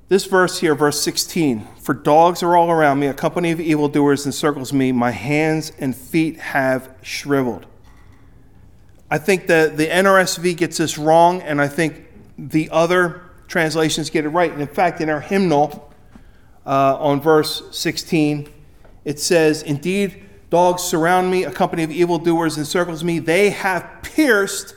this 0.09 0.25
verse 0.25 0.59
here, 0.59 0.73
verse 0.73 0.99
16 1.01 1.67
For 1.81 1.93
dogs 1.93 2.41
are 2.41 2.57
all 2.57 2.71
around 2.71 2.99
me, 2.99 3.07
a 3.07 3.13
company 3.13 3.51
of 3.51 3.59
evildoers 3.59 4.25
encircles 4.25 4.73
me, 4.73 4.91
my 4.91 5.11
hands 5.11 5.71
and 5.77 5.95
feet 5.95 6.37
have 6.39 6.89
shriveled. 7.01 7.67
I 9.11 9.17
think 9.17 9.47
that 9.47 9.77
the 9.77 9.87
NRSV 9.87 10.57
gets 10.57 10.77
this 10.77 10.97
wrong, 10.97 11.41
and 11.41 11.61
I 11.61 11.67
think 11.67 12.05
the 12.37 12.69
other 12.71 13.21
translations 13.47 14.09
get 14.09 14.25
it 14.25 14.29
right. 14.29 14.51
And 14.51 14.61
in 14.61 14.67
fact, 14.67 15.01
in 15.01 15.09
our 15.09 15.21
hymnal 15.21 15.93
uh, 16.65 16.97
on 16.99 17.21
verse 17.21 17.63
16, 17.71 18.49
it 19.05 19.19
says, 19.19 19.63
Indeed, 19.63 20.23
dogs 20.49 20.83
surround 20.83 21.31
me, 21.31 21.43
a 21.43 21.51
company 21.51 21.83
of 21.83 21.91
evildoers 21.91 22.57
encircles 22.57 23.03
me. 23.03 23.19
They 23.19 23.49
have 23.49 23.87
pierced 24.03 24.75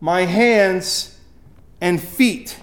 my 0.00 0.22
hands 0.22 1.11
and 1.82 2.00
feet. 2.00 2.58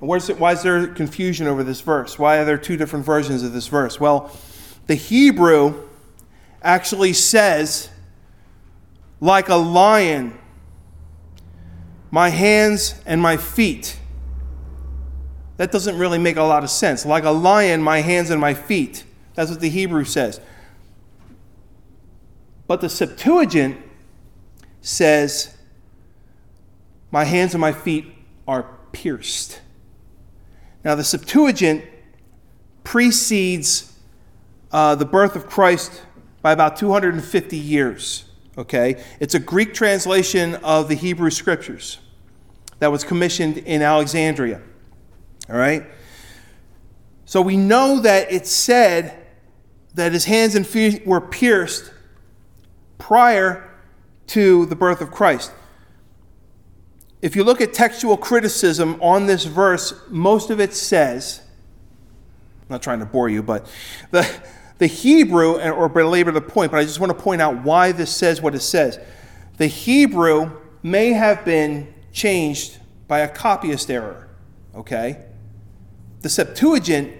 It, 0.00 0.38
why 0.38 0.52
is 0.52 0.62
there 0.62 0.86
confusion 0.88 1.46
over 1.46 1.62
this 1.62 1.82
verse? 1.82 2.18
Why 2.18 2.38
are 2.38 2.44
there 2.46 2.56
two 2.56 2.78
different 2.78 3.04
versions 3.04 3.42
of 3.42 3.52
this 3.52 3.68
verse? 3.68 4.00
Well, 4.00 4.32
the 4.86 4.94
Hebrew 4.94 5.86
actually 6.62 7.12
says, 7.12 7.90
like 9.20 9.50
a 9.50 9.56
lion, 9.56 10.38
my 12.10 12.30
hands 12.30 12.94
and 13.04 13.20
my 13.20 13.36
feet. 13.36 14.00
That 15.58 15.70
doesn't 15.70 15.98
really 15.98 16.18
make 16.18 16.36
a 16.36 16.42
lot 16.42 16.64
of 16.64 16.70
sense. 16.70 17.04
Like 17.04 17.24
a 17.24 17.30
lion, 17.30 17.82
my 17.82 18.00
hands 18.00 18.30
and 18.30 18.40
my 18.40 18.54
feet. 18.54 19.04
That's 19.34 19.50
what 19.50 19.60
the 19.60 19.68
Hebrew 19.68 20.04
says. 20.04 20.40
But 22.66 22.80
the 22.80 22.88
Septuagint 22.88 23.76
says, 24.80 25.57
my 27.10 27.24
hands 27.24 27.54
and 27.54 27.60
my 27.60 27.72
feet 27.72 28.06
are 28.46 28.78
pierced. 28.92 29.60
Now, 30.84 30.94
the 30.94 31.04
Septuagint 31.04 31.84
precedes 32.84 33.98
uh, 34.72 34.94
the 34.94 35.04
birth 35.04 35.36
of 35.36 35.46
Christ 35.46 36.02
by 36.42 36.52
about 36.52 36.76
250 36.76 37.56
years. 37.56 38.24
Okay? 38.56 39.02
It's 39.20 39.34
a 39.34 39.38
Greek 39.38 39.74
translation 39.74 40.54
of 40.56 40.88
the 40.88 40.94
Hebrew 40.94 41.30
Scriptures 41.30 41.98
that 42.78 42.92
was 42.92 43.04
commissioned 43.04 43.58
in 43.58 43.82
Alexandria. 43.82 44.62
All 45.48 45.56
right? 45.56 45.86
So 47.24 47.42
we 47.42 47.56
know 47.56 48.00
that 48.00 48.32
it 48.32 48.46
said 48.46 49.26
that 49.94 50.12
his 50.12 50.24
hands 50.24 50.54
and 50.54 50.66
feet 50.66 51.06
were 51.06 51.20
pierced 51.20 51.92
prior 52.98 53.68
to 54.28 54.66
the 54.66 54.76
birth 54.76 55.00
of 55.00 55.10
Christ 55.10 55.52
if 57.20 57.34
you 57.34 57.44
look 57.44 57.60
at 57.60 57.72
textual 57.72 58.16
criticism 58.16 59.00
on 59.00 59.26
this 59.26 59.44
verse, 59.44 59.94
most 60.08 60.50
of 60.50 60.60
it 60.60 60.72
says, 60.72 61.42
I'm 62.62 62.74
not 62.74 62.82
trying 62.82 63.00
to 63.00 63.06
bore 63.06 63.28
you, 63.28 63.42
but 63.42 63.66
the, 64.10 64.28
the 64.78 64.86
Hebrew, 64.86 65.58
or 65.58 65.88
belabor 65.88 66.30
the 66.30 66.40
point, 66.40 66.70
but 66.70 66.78
I 66.78 66.84
just 66.84 67.00
want 67.00 67.16
to 67.16 67.22
point 67.22 67.42
out 67.42 67.64
why 67.64 67.92
this 67.92 68.14
says 68.14 68.40
what 68.40 68.54
it 68.54 68.60
says. 68.60 69.00
The 69.56 69.66
Hebrew 69.66 70.52
may 70.82 71.12
have 71.12 71.44
been 71.44 71.92
changed 72.12 72.78
by 73.08 73.20
a 73.20 73.28
copyist 73.28 73.90
error, 73.90 74.28
okay? 74.74 75.24
The 76.20 76.28
Septuagint 76.28 77.12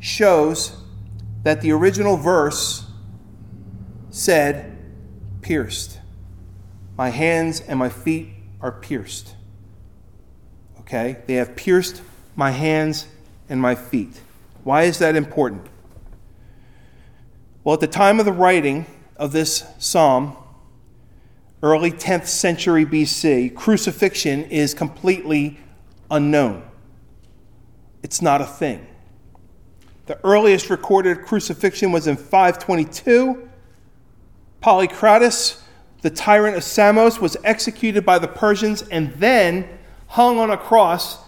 shows 0.00 0.76
that 1.44 1.60
the 1.60 1.70
original 1.72 2.16
verse 2.16 2.84
said, 4.10 4.76
pierced. 5.40 6.00
My 6.96 7.10
hands 7.10 7.60
and 7.60 7.78
my 7.78 7.88
feet 7.88 8.28
are 8.60 8.72
pierced. 8.72 9.34
Okay? 10.80 11.18
They 11.26 11.34
have 11.34 11.56
pierced 11.56 12.02
my 12.36 12.50
hands 12.50 13.06
and 13.48 13.60
my 13.60 13.74
feet. 13.74 14.20
Why 14.64 14.82
is 14.84 14.98
that 14.98 15.16
important? 15.16 15.66
Well, 17.64 17.74
at 17.74 17.80
the 17.80 17.86
time 17.86 18.18
of 18.18 18.24
the 18.24 18.32
writing 18.32 18.86
of 19.16 19.32
this 19.32 19.64
psalm, 19.78 20.36
early 21.62 21.90
10th 21.92 22.26
century 22.26 22.86
BC, 22.86 23.54
crucifixion 23.54 24.44
is 24.44 24.72
completely 24.72 25.58
unknown. 26.10 26.62
It's 28.02 28.22
not 28.22 28.40
a 28.40 28.46
thing. 28.46 28.86
The 30.06 30.18
earliest 30.24 30.70
recorded 30.70 31.24
crucifixion 31.24 31.92
was 31.92 32.06
in 32.06 32.16
522. 32.16 33.48
Polycrates 34.62 35.59
the 36.02 36.10
tyrant 36.10 36.56
of 36.56 36.64
Samos, 36.64 37.20
was 37.20 37.36
executed 37.44 38.04
by 38.04 38.18
the 38.18 38.28
Persians 38.28 38.82
and 38.82 39.12
then 39.14 39.68
hung 40.08 40.38
on 40.38 40.50
a 40.50 40.56
cross 40.56 41.18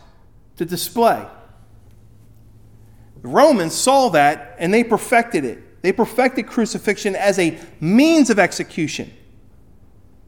to 0.56 0.64
display. 0.64 1.26
The 3.22 3.28
Romans 3.28 3.74
saw 3.74 4.08
that 4.10 4.56
and 4.58 4.72
they 4.72 4.82
perfected 4.82 5.44
it. 5.44 5.82
They 5.82 5.92
perfected 5.92 6.46
crucifixion 6.46 7.16
as 7.16 7.38
a 7.38 7.58
means 7.80 8.30
of 8.30 8.38
execution 8.38 9.12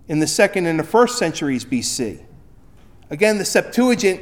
in 0.08 0.18
the 0.18 0.26
second 0.26 0.66
and 0.66 0.78
the 0.78 0.84
first 0.84 1.18
centuries 1.18 1.64
BC. 1.64 2.24
Again, 3.10 3.38
the 3.38 3.44
Septuagint 3.44 4.20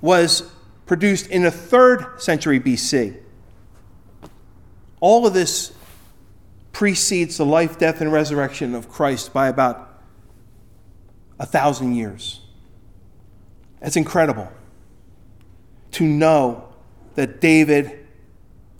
was 0.00 0.50
produced 0.86 1.28
in 1.28 1.42
the 1.42 1.50
third 1.50 2.20
century 2.20 2.60
BC. 2.60 3.20
All 5.00 5.26
of 5.26 5.34
this 5.34 5.72
precedes 6.76 7.38
the 7.38 7.46
life, 7.46 7.78
death, 7.78 8.02
and 8.02 8.12
resurrection 8.12 8.74
of 8.74 8.86
Christ 8.86 9.32
by 9.32 9.48
about 9.48 9.98
a 11.38 11.46
thousand 11.46 11.94
years. 11.94 12.42
It's 13.80 13.96
incredible 13.96 14.52
to 15.92 16.04
know 16.04 16.68
that 17.14 17.40
David 17.40 18.06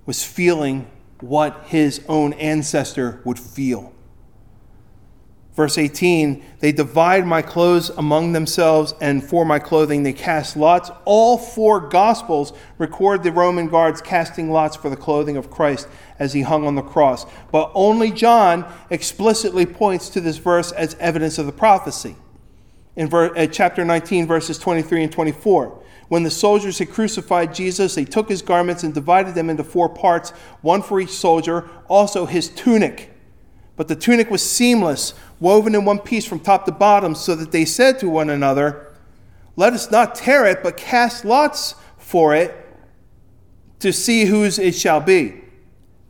was 0.05 0.23
feeling 0.23 0.87
what 1.21 1.65
his 1.69 2.05
own 2.07 2.35
ancestor 2.35 3.23
would 3.25 3.39
feel. 3.39 3.95
Verse 5.57 5.79
18, 5.79 6.45
they 6.61 6.71
divide 6.71 7.27
my 7.27 7.41
clothes 7.41 7.89
among 7.89 8.33
themselves, 8.33 8.93
and 9.01 9.25
for 9.25 9.47
my 9.47 9.59
clothing 9.59 10.03
they 10.03 10.13
cast 10.13 10.55
lots. 10.55 10.91
All 11.07 11.39
four 11.39 11.81
Gospels 11.81 12.53
record 12.77 13.23
the 13.23 13.33
Roman 13.33 13.67
guards 13.67 14.03
casting 14.03 14.51
lots 14.51 14.77
for 14.77 14.91
the 14.91 14.99
clothing 14.99 15.39
of 15.39 15.51
Christ 15.51 15.89
as 16.19 16.35
he 16.35 16.43
hung 16.43 16.67
on 16.67 16.75
the 16.75 16.83
cross. 16.83 17.25
But 17.51 17.73
only 17.75 18.11
John 18.11 18.71
explicitly 18.91 19.65
points 19.65 20.11
to 20.11 20.21
this 20.21 20.37
verse 20.37 20.73
as 20.73 20.95
evidence 21.01 21.39
of 21.39 21.47
the 21.47 21.53
prophecy. 21.53 22.17
In 22.95 23.09
ver- 23.09 23.35
uh, 23.35 23.47
chapter 23.47 23.83
19, 23.83 24.27
verses 24.27 24.59
23 24.59 25.05
and 25.05 25.13
24. 25.13 25.83
When 26.09 26.23
the 26.23 26.31
soldiers 26.31 26.79
had 26.79 26.91
crucified 26.91 27.55
Jesus, 27.55 27.95
they 27.95 28.05
took 28.05 28.29
his 28.29 28.43
garments 28.43 28.83
and 28.83 28.93
divided 28.93 29.35
them 29.35 29.49
into 29.49 29.65
four 29.65 29.89
parts, 29.89 30.31
one 30.61 30.83
for 30.83 31.01
each 31.01 31.11
soldier, 31.11 31.67
also 31.89 32.27
his 32.27 32.51
tunic. 32.51 33.17
But 33.77 33.89
the 33.89 33.97
tunic 33.97 34.31
was 34.31 34.49
seamless, 34.49 35.15
woven 35.41 35.75
in 35.75 35.85
one 35.85 35.99
piece 35.99 36.25
from 36.25 36.41
top 36.41 36.65
to 36.67 36.73
bottom, 36.73 37.15
so 37.15 37.35
that 37.35 37.53
they 37.53 37.65
said 37.65 37.99
to 37.99 38.09
one 38.09 38.31
another, 38.31 38.95
Let 39.57 39.73
us 39.73 39.91
not 39.91 40.15
tear 40.15 40.47
it, 40.47 40.63
but 40.63 40.77
cast 40.77 41.25
lots 41.25 41.75
for 41.99 42.35
it 42.35 42.55
to 43.81 43.93
see 43.93 44.27
whose 44.27 44.59
it 44.59 44.75
shall 44.75 45.01
be. 45.01 45.43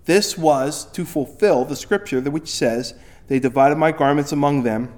This 0.04 0.38
was 0.38 0.84
to 0.92 1.04
fulfill 1.04 1.64
the 1.64 1.76
scripture 1.76 2.20
which 2.22 2.48
says, 2.48 2.94
They 3.26 3.38
divided 3.38 3.76
my 3.76 3.92
garments 3.92 4.32
among 4.32 4.62
them, 4.62 4.92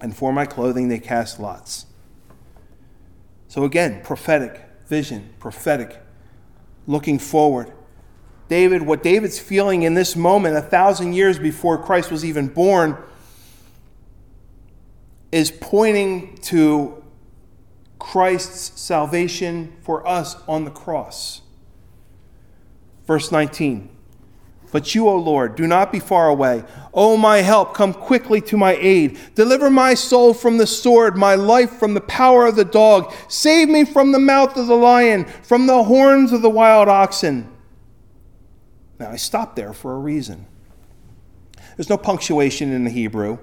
and 0.00 0.16
for 0.16 0.32
my 0.32 0.46
clothing 0.46 0.88
they 0.88 0.98
cast 0.98 1.38
lots. 1.38 1.86
So 3.48 3.64
again, 3.64 4.00
prophetic 4.02 4.60
vision, 4.86 5.34
prophetic, 5.38 6.00
looking 6.86 7.18
forward. 7.18 7.70
David, 8.48 8.82
what 8.82 9.02
David's 9.02 9.38
feeling 9.38 9.82
in 9.82 9.94
this 9.94 10.16
moment, 10.16 10.56
a 10.56 10.62
thousand 10.62 11.12
years 11.14 11.38
before 11.38 11.82
Christ 11.82 12.10
was 12.10 12.24
even 12.24 12.48
born, 12.48 12.96
is 15.32 15.50
pointing 15.50 16.36
to 16.36 17.02
Christ's 17.98 18.80
salvation 18.80 19.72
for 19.80 20.06
us 20.06 20.36
on 20.46 20.64
the 20.64 20.70
cross. 20.70 21.40
Verse 23.06 23.32
19. 23.32 23.88
But 24.70 24.94
you, 24.94 25.06
O 25.08 25.16
Lord, 25.16 25.54
do 25.54 25.66
not 25.66 25.92
be 25.92 25.98
far 25.98 26.28
away. 26.28 26.64
O 26.94 27.16
my 27.16 27.38
help, 27.38 27.74
come 27.74 27.92
quickly 27.92 28.40
to 28.42 28.56
my 28.56 28.74
aid. 28.76 29.18
Deliver 29.34 29.68
my 29.70 29.92
soul 29.92 30.32
from 30.32 30.56
the 30.56 30.66
sword, 30.66 31.16
my 31.16 31.34
life 31.34 31.72
from 31.72 31.94
the 31.94 32.00
power 32.00 32.46
of 32.46 32.56
the 32.56 32.64
dog. 32.64 33.12
Save 33.28 33.68
me 33.68 33.84
from 33.84 34.12
the 34.12 34.18
mouth 34.18 34.56
of 34.56 34.66
the 34.66 34.74
lion, 34.74 35.26
from 35.42 35.66
the 35.66 35.82
horns 35.84 36.32
of 36.32 36.40
the 36.40 36.50
wild 36.50 36.88
oxen. 36.88 37.48
Now, 38.98 39.10
I 39.10 39.16
stopped 39.16 39.56
there 39.56 39.74
for 39.74 39.94
a 39.94 39.98
reason. 39.98 40.46
There's 41.76 41.90
no 41.90 41.98
punctuation 41.98 42.72
in 42.72 42.84
the 42.84 42.90
Hebrew. 42.90 43.38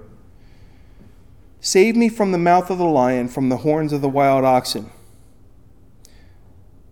Save 1.60 1.94
me 1.96 2.08
from 2.08 2.32
the 2.32 2.38
mouth 2.38 2.70
of 2.70 2.78
the 2.78 2.84
lion, 2.84 3.28
from 3.28 3.48
the 3.48 3.58
horns 3.58 3.92
of 3.92 4.00
the 4.00 4.08
wild 4.08 4.44
oxen. 4.44 4.90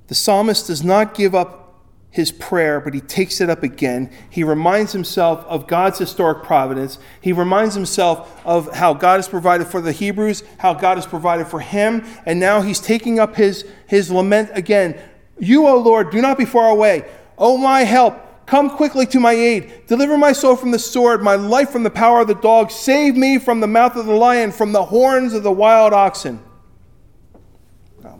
The 0.09 0.15
psalmist 0.15 0.67
does 0.67 0.83
not 0.83 1.15
give 1.15 1.35
up 1.35 1.69
his 2.11 2.33
prayer, 2.33 2.81
but 2.81 2.95
he 2.95 3.01
takes 3.01 3.41
it 3.41 3.51
up 3.51 3.63
again. 3.63 4.11
He 4.31 4.43
reminds 4.43 4.93
himself 4.93 5.45
of 5.45 5.67
God's 5.67 5.99
historic 5.99 6.43
providence. 6.43 6.99
He 7.21 7.33
reminds 7.33 7.75
himself 7.75 8.41
of 8.47 8.75
how 8.75 8.95
God 8.95 9.17
has 9.17 9.29
provided 9.29 9.67
for 9.67 9.81
the 9.81 9.93
Hebrews, 9.93 10.43
how 10.59 10.75
God 10.75 10.97
has 10.97 11.07
provided 11.07 11.47
for 11.47 11.61
him, 11.61 12.05
and 12.25 12.41
now 12.41 12.63
he's 12.63 12.81
taking 12.81 13.19
up 13.19 13.37
his, 13.37 13.67
his 13.87 14.11
lament 14.11 14.51
again. 14.55 14.99
You, 15.39 15.67
O 15.67 15.79
Lord, 15.79 16.11
do 16.11 16.21
not 16.23 16.39
be 16.39 16.47
far 16.47 16.71
away. 16.71 17.05
O 17.37 17.57
my 17.57 17.83
help, 17.83 18.19
come 18.49 18.71
quickly 18.71 19.05
to 19.05 19.21
my 19.21 19.33
aid. 19.33 19.87
Deliver 19.87 20.17
my 20.17 20.33
soul 20.33 20.57
from 20.57 20.71
the 20.71 20.79
sword, 20.79 21.23
my 21.23 21.35
life 21.35 21.69
from 21.69 21.83
the 21.83 21.91
power 21.91 22.23
of 22.23 22.29
the 22.29 22.35
dog. 22.35 22.71
Save 22.71 23.15
me 23.15 23.39
from 23.39 23.61
the 23.61 23.67
mouth 23.67 23.95
of 23.95 24.07
the 24.07 24.15
lion, 24.15 24.53
from 24.53 24.73
the 24.73 24.87
horns 24.87 25.35
of 25.35 25.43
the 25.43 25.53
wild 25.53 25.93
oxen. 25.93 26.43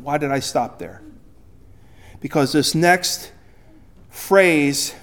Why 0.03 0.19
did 0.19 0.31
I 0.31 0.41
stop 0.41 0.79
there? 0.79 1.03
Because 2.21 2.53
this 2.53 2.75
next 2.75 3.33
phrase 4.11 4.95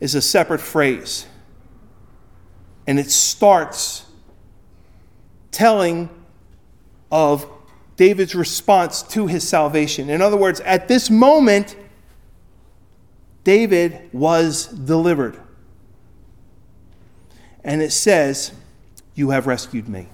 is 0.00 0.16
a 0.16 0.22
separate 0.22 0.60
phrase. 0.60 1.26
And 2.88 2.98
it 2.98 3.10
starts 3.10 4.04
telling 5.52 6.10
of 7.10 7.48
David's 7.96 8.34
response 8.34 9.02
to 9.02 9.28
his 9.28 9.48
salvation. 9.48 10.10
In 10.10 10.20
other 10.20 10.36
words, 10.36 10.60
at 10.60 10.88
this 10.88 11.08
moment, 11.08 11.76
David 13.46 14.10
was 14.12 14.66
delivered. 14.66 15.38
And 17.62 17.80
it 17.80 17.92
says, 17.92 18.50
You 19.14 19.30
have 19.30 19.46
rescued 19.46 19.88
me. 19.88 20.08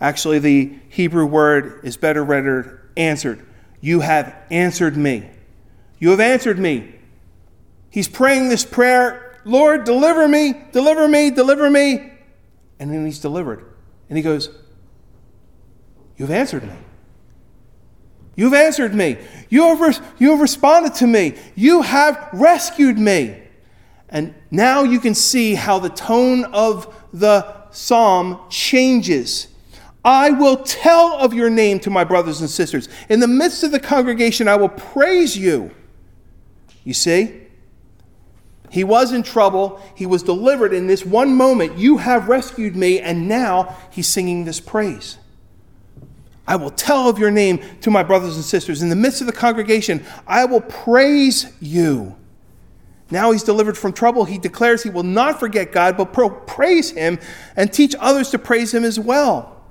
Actually, 0.00 0.38
the 0.38 0.72
Hebrew 0.88 1.26
word 1.26 1.80
is 1.82 1.96
better 1.96 2.22
rendered 2.22 2.88
answered. 2.96 3.44
You 3.80 3.98
have 3.98 4.32
answered 4.48 4.96
me. 4.96 5.28
You 5.98 6.10
have 6.10 6.20
answered 6.20 6.60
me. 6.60 6.94
He's 7.90 8.06
praying 8.06 8.48
this 8.48 8.64
prayer 8.64 9.40
Lord, 9.44 9.82
deliver 9.82 10.28
me, 10.28 10.54
deliver 10.70 11.08
me, 11.08 11.32
deliver 11.32 11.68
me. 11.68 12.12
And 12.78 12.92
then 12.92 13.04
he's 13.04 13.18
delivered. 13.18 13.64
And 14.08 14.16
he 14.16 14.22
goes, 14.22 14.50
You've 16.16 16.30
answered 16.30 16.62
me. 16.62 16.76
You've 18.34 18.54
answered 18.54 18.94
me. 18.94 19.18
You 19.50 19.76
have, 19.76 20.14
you 20.18 20.30
have 20.30 20.40
responded 20.40 20.94
to 20.96 21.06
me. 21.06 21.34
You 21.54 21.82
have 21.82 22.28
rescued 22.32 22.98
me. 22.98 23.38
And 24.08 24.34
now 24.50 24.82
you 24.82 25.00
can 25.00 25.14
see 25.14 25.54
how 25.54 25.78
the 25.78 25.90
tone 25.90 26.44
of 26.46 26.94
the 27.12 27.46
psalm 27.70 28.40
changes. 28.48 29.48
I 30.04 30.30
will 30.30 30.56
tell 30.56 31.14
of 31.14 31.32
your 31.32 31.50
name 31.50 31.78
to 31.80 31.90
my 31.90 32.04
brothers 32.04 32.40
and 32.40 32.50
sisters. 32.50 32.88
In 33.08 33.20
the 33.20 33.28
midst 33.28 33.62
of 33.62 33.70
the 33.70 33.80
congregation, 33.80 34.48
I 34.48 34.56
will 34.56 34.68
praise 34.68 35.36
you. 35.36 35.70
You 36.84 36.94
see? 36.94 37.38
He 38.70 38.84
was 38.84 39.12
in 39.12 39.22
trouble. 39.22 39.80
He 39.94 40.06
was 40.06 40.22
delivered 40.22 40.72
in 40.72 40.86
this 40.86 41.04
one 41.04 41.36
moment. 41.36 41.76
You 41.78 41.98
have 41.98 42.28
rescued 42.28 42.74
me. 42.74 43.00
And 43.00 43.28
now 43.28 43.76
he's 43.90 44.08
singing 44.08 44.44
this 44.44 44.60
praise. 44.60 45.18
I 46.46 46.56
will 46.56 46.70
tell 46.70 47.08
of 47.08 47.18
your 47.18 47.30
name 47.30 47.60
to 47.82 47.90
my 47.90 48.02
brothers 48.02 48.36
and 48.36 48.44
sisters. 48.44 48.82
In 48.82 48.88
the 48.88 48.96
midst 48.96 49.20
of 49.20 49.26
the 49.26 49.32
congregation, 49.32 50.04
I 50.26 50.44
will 50.44 50.60
praise 50.60 51.52
you. 51.60 52.16
Now 53.10 53.30
he's 53.30 53.44
delivered 53.44 53.76
from 53.76 53.92
trouble. 53.92 54.24
He 54.24 54.38
declares 54.38 54.82
he 54.82 54.90
will 54.90 55.02
not 55.02 55.38
forget 55.38 55.70
God, 55.70 55.96
but 55.96 56.12
praise 56.46 56.90
him 56.90 57.18
and 57.56 57.72
teach 57.72 57.94
others 58.00 58.30
to 58.30 58.38
praise 58.38 58.72
him 58.72 58.84
as 58.84 58.98
well. 58.98 59.61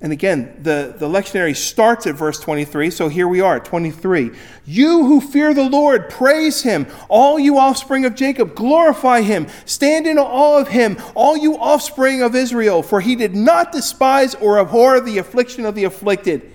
And 0.00 0.12
again, 0.12 0.60
the, 0.62 0.94
the 0.96 1.08
lectionary 1.08 1.56
starts 1.56 2.06
at 2.06 2.14
verse 2.14 2.38
23, 2.38 2.90
so 2.90 3.08
here 3.08 3.26
we 3.26 3.40
are, 3.40 3.58
23. 3.58 4.30
You 4.64 5.04
who 5.06 5.20
fear 5.20 5.52
the 5.52 5.68
Lord, 5.68 6.08
praise 6.08 6.62
him. 6.62 6.86
All 7.08 7.36
you 7.36 7.58
offspring 7.58 8.04
of 8.04 8.14
Jacob, 8.14 8.54
glorify 8.54 9.22
him. 9.22 9.48
Stand 9.64 10.06
in 10.06 10.16
awe 10.16 10.60
of 10.60 10.68
him, 10.68 10.98
all 11.16 11.36
you 11.36 11.58
offspring 11.58 12.22
of 12.22 12.36
Israel, 12.36 12.84
for 12.84 13.00
he 13.00 13.16
did 13.16 13.34
not 13.34 13.72
despise 13.72 14.36
or 14.36 14.60
abhor 14.60 15.00
the 15.00 15.18
affliction 15.18 15.66
of 15.66 15.74
the 15.74 15.84
afflicted. 15.84 16.52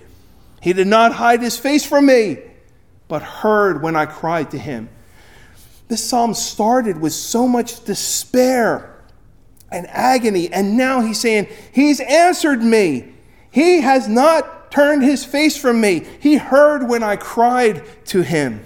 He 0.62 0.72
did 0.72 0.88
not 0.88 1.12
hide 1.12 1.42
his 1.42 1.58
face 1.58 1.86
from 1.86 2.06
me, 2.06 2.38
but 3.10 3.22
heard 3.22 3.84
when 3.84 3.98
I 3.98 4.06
cried 4.06 4.52
to 4.52 4.58
him. 4.58 4.88
This 5.90 6.02
psalm 6.02 6.34
started 6.34 7.02
with 7.02 7.12
so 7.12 7.46
much 7.46 7.84
despair 7.84 9.04
and 9.70 9.86
agony, 9.90 10.50
and 10.54 10.78
now 10.78 11.02
he's 11.02 11.20
saying, 11.20 11.50
He's 11.74 12.00
answered 12.00 12.64
me. 12.64 13.13
He 13.54 13.82
has 13.82 14.08
not 14.08 14.72
turned 14.72 15.04
his 15.04 15.24
face 15.24 15.56
from 15.56 15.80
me. 15.80 16.08
He 16.20 16.38
heard 16.38 16.90
when 16.90 17.04
I 17.04 17.18
cried 17.18 17.84
to 18.08 18.24
him. 18.24 18.66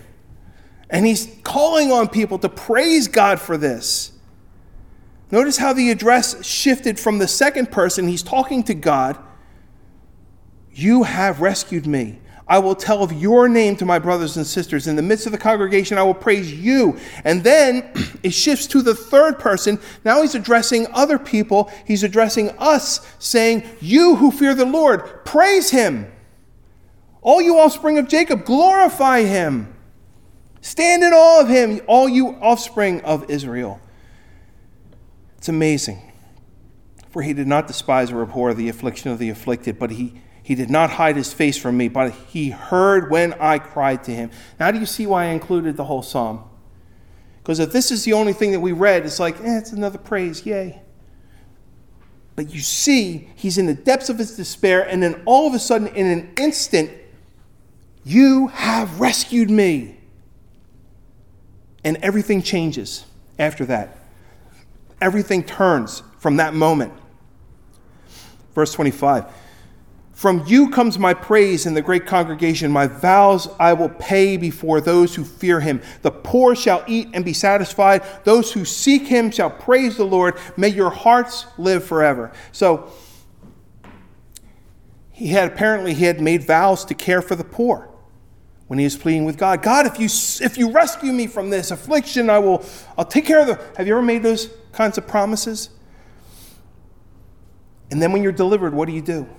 And 0.90 1.06
he's 1.06 1.28
calling 1.44 1.92
on 1.92 2.08
people 2.08 2.40
to 2.40 2.48
praise 2.48 3.10
God 3.10 3.42
for 3.42 3.58
this. 3.58 4.14
Notice 5.30 5.58
how 5.58 5.74
the 5.74 5.92
address 5.92 6.42
shifted 6.46 6.98
from 6.98 7.18
the 7.18 7.28
second 7.28 7.70
person. 7.70 8.08
He's 8.08 8.24
talking 8.24 8.64
to 8.64 8.74
God. 8.74 9.18
You 10.72 11.04
have 11.04 11.42
rescued 11.42 11.86
me. 11.86 12.20
I 12.50 12.60
will 12.60 12.76
tell 12.76 13.04
of 13.04 13.12
your 13.12 13.50
name 13.50 13.76
to 13.78 13.86
my 13.86 14.00
brothers 14.00 14.38
and 14.38 14.48
sisters. 14.48 14.88
In 14.88 14.96
the 14.96 15.02
midst 15.02 15.26
of 15.26 15.34
the 15.34 15.38
congregation, 15.38 15.98
I 15.98 16.04
will 16.04 16.14
praise 16.14 16.54
you. 16.54 16.98
And 17.26 17.44
then 17.44 17.92
it 18.24 18.34
shifts 18.34 18.68
to 18.68 18.82
the 18.82 18.96
third 18.96 19.38
person. 19.40 19.80
Now 20.06 20.22
he's 20.22 20.36
addressing 20.36 20.88
other 20.94 21.20
people. 21.20 21.72
He's 21.86 22.04
addressing 22.04 22.52
us, 22.58 23.06
saying, 23.20 23.64
You 23.82 24.16
who 24.16 24.32
fear 24.32 24.56
the 24.56 24.66
Lord, 24.66 25.26
praise 25.26 25.72
him. 25.72 26.12
All 27.22 27.42
you 27.42 27.58
offspring 27.58 27.98
of 27.98 28.08
Jacob, 28.08 28.46
glorify 28.46 29.24
him. 29.24 29.74
Stand 30.62 31.04
in 31.04 31.14
awe 31.14 31.42
of 31.42 31.50
him, 31.50 31.82
all 31.88 32.08
you 32.08 32.30
offspring 32.42 33.02
of 33.02 33.30
Israel. 33.30 33.82
It's 35.38 35.50
amazing. 35.50 36.02
For 37.10 37.22
he 37.22 37.34
did 37.34 37.48
not 37.48 37.68
despise 37.68 38.12
or 38.12 38.22
abhor 38.22 38.54
the 38.54 38.70
affliction 38.70 39.12
of 39.12 39.20
the 39.20 39.30
afflicted, 39.30 39.80
but 39.80 39.92
he, 39.92 40.22
he 40.48 40.56
did 40.56 40.70
not 40.70 40.92
hide 40.92 41.18
his 41.18 41.34
face 41.34 41.58
from 41.58 41.76
me, 41.76 41.90
but 41.90 42.14
he 42.30 42.52
heard 42.52 43.12
when 43.12 43.34
I 43.34 43.60
cried 43.60 44.06
to 44.06 44.16
him. 44.16 44.32
Now, 44.58 44.72
do 44.72 44.80
you 44.80 44.86
see 44.86 45.06
why 45.06 45.26
I 45.26 45.28
included 45.32 45.76
the 45.76 45.84
whole 45.84 46.02
psalm? 46.02 46.42
Because 47.40 47.60
if 47.60 47.74
this 47.74 47.92
is 47.92 48.06
the 48.06 48.14
only 48.14 48.32
thing 48.32 48.54
that 48.54 48.62
we 48.62 48.72
read, 48.72 49.06
it's 49.06 49.20
like, 49.20 49.42
eh, 49.42 49.58
it's 49.58 49.74
another 49.74 49.98
praise, 49.98 50.46
yay. 50.46 50.82
But 52.38 52.54
you 52.54 52.62
see, 52.62 53.30
he's 53.36 53.58
in 53.58 53.66
the 53.66 53.74
depths 53.74 54.08
of 54.08 54.18
his 54.20 54.38
despair, 54.38 54.88
and 54.88 55.04
then 55.04 55.22
all 55.26 55.48
of 55.48 55.54
a 55.54 55.60
sudden, 55.60 55.88
in 55.88 56.08
an 56.08 56.32
instant, 56.38 56.92
you 58.06 58.48
have 58.48 59.02
rescued 59.02 59.50
me. 59.50 59.98
And 61.84 61.98
everything 61.98 62.42
changes 62.42 63.04
after 63.38 63.66
that. 63.66 63.98
Everything 65.02 65.44
turns 65.44 66.04
from 66.20 66.38
that 66.38 66.54
moment. 66.54 66.94
Verse 68.56 68.72
25 68.72 69.26
From 70.18 70.44
you 70.48 70.72
comes 70.72 70.98
my 70.98 71.14
praise 71.14 71.68
in 71.68 71.76
the 71.76 71.82
great 71.84 72.08
congregation. 72.08 72.72
My 72.72 72.88
vows 72.88 73.48
I 73.60 73.74
will 73.74 73.90
pay 73.90 74.36
before 74.36 74.82
those 74.82 75.14
who 75.14 75.24
fear 75.24 75.60
him. 75.60 75.80
The 76.02 76.10
poor 76.10 76.56
shall 76.56 76.84
eat 76.88 77.10
and 77.14 77.24
be 77.24 77.34
satisfied. 77.34 78.02
Those 78.24 78.52
who 78.52 78.66
seek 78.66 79.06
him 79.06 79.30
shall 79.30 79.52
praise 79.52 79.96
the 79.96 80.06
Lord. 80.06 80.40
May 80.58 80.70
your 80.70 80.90
hearts 80.90 81.46
live 81.60 81.84
forever. 81.86 82.32
So, 82.52 82.92
he 85.12 85.28
had 85.28 85.52
apparently 85.52 85.94
he 85.94 86.06
had 86.06 86.20
made 86.20 86.44
vows 86.46 86.84
to 86.86 86.96
care 86.96 87.22
for 87.22 87.36
the 87.36 87.44
poor 87.44 87.88
when 88.66 88.80
he 88.80 88.86
was 88.86 88.98
pleading 88.98 89.24
with 89.24 89.38
God. 89.38 89.62
God, 89.62 89.86
if 89.86 90.00
you 90.00 90.08
if 90.44 90.58
you 90.58 90.72
rescue 90.72 91.14
me 91.14 91.28
from 91.28 91.52
this 91.52 91.70
affliction, 91.70 92.32
I 92.32 92.40
will 92.40 92.66
I'll 92.98 93.06
take 93.06 93.28
care 93.28 93.42
of 93.42 93.46
the 93.46 93.62
Have 93.78 93.86
you 93.86 93.94
ever 93.94 94.02
made 94.02 94.24
those 94.24 94.50
kinds 94.72 94.98
of 94.98 95.06
promises? 95.06 95.70
And 97.92 98.02
then 98.02 98.12
when 98.12 98.24
you're 98.24 98.32
delivered, 98.32 98.74
what 98.74 98.88
do 98.88 98.94
you 98.94 99.04
do? 99.04 99.30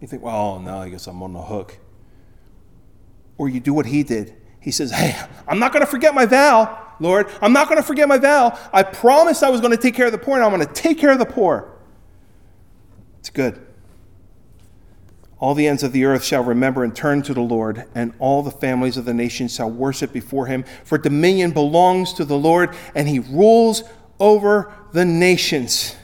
You 0.00 0.06
think, 0.06 0.22
well, 0.22 0.36
oh, 0.36 0.58
no, 0.58 0.78
I 0.78 0.88
guess 0.88 1.06
I'm 1.06 1.22
on 1.22 1.32
the 1.32 1.42
hook. 1.42 1.78
Or 3.36 3.48
you 3.48 3.60
do 3.60 3.74
what 3.74 3.86
he 3.86 4.02
did. 4.02 4.34
He 4.60 4.70
says, 4.70 4.90
Hey, 4.90 5.16
I'm 5.46 5.58
not 5.58 5.72
going 5.72 5.84
to 5.84 5.90
forget 5.90 6.14
my 6.14 6.26
vow, 6.26 6.94
Lord. 7.00 7.28
I'm 7.40 7.52
not 7.52 7.68
going 7.68 7.80
to 7.80 7.86
forget 7.86 8.08
my 8.08 8.18
vow. 8.18 8.58
I 8.72 8.82
promised 8.82 9.42
I 9.42 9.50
was 9.50 9.60
going 9.60 9.72
to 9.72 9.80
take 9.80 9.94
care 9.94 10.06
of 10.06 10.12
the 10.12 10.18
poor, 10.18 10.34
and 10.34 10.44
I'm 10.44 10.50
going 10.52 10.66
to 10.66 10.72
take 10.72 10.98
care 10.98 11.10
of 11.10 11.18
the 11.18 11.26
poor. 11.26 11.72
It's 13.20 13.30
good. 13.30 13.64
All 15.40 15.54
the 15.54 15.68
ends 15.68 15.84
of 15.84 15.92
the 15.92 16.04
earth 16.04 16.24
shall 16.24 16.42
remember 16.42 16.82
and 16.82 16.94
turn 16.94 17.22
to 17.22 17.34
the 17.34 17.40
Lord, 17.40 17.84
and 17.94 18.12
all 18.18 18.42
the 18.42 18.50
families 18.50 18.96
of 18.96 19.04
the 19.04 19.14
nations 19.14 19.54
shall 19.54 19.70
worship 19.70 20.12
before 20.12 20.46
him. 20.46 20.64
For 20.82 20.98
dominion 20.98 21.52
belongs 21.52 22.12
to 22.14 22.24
the 22.24 22.36
Lord, 22.36 22.74
and 22.94 23.08
he 23.08 23.20
rules 23.20 23.84
over 24.18 24.72
the 24.92 25.04
nations. 25.04 25.94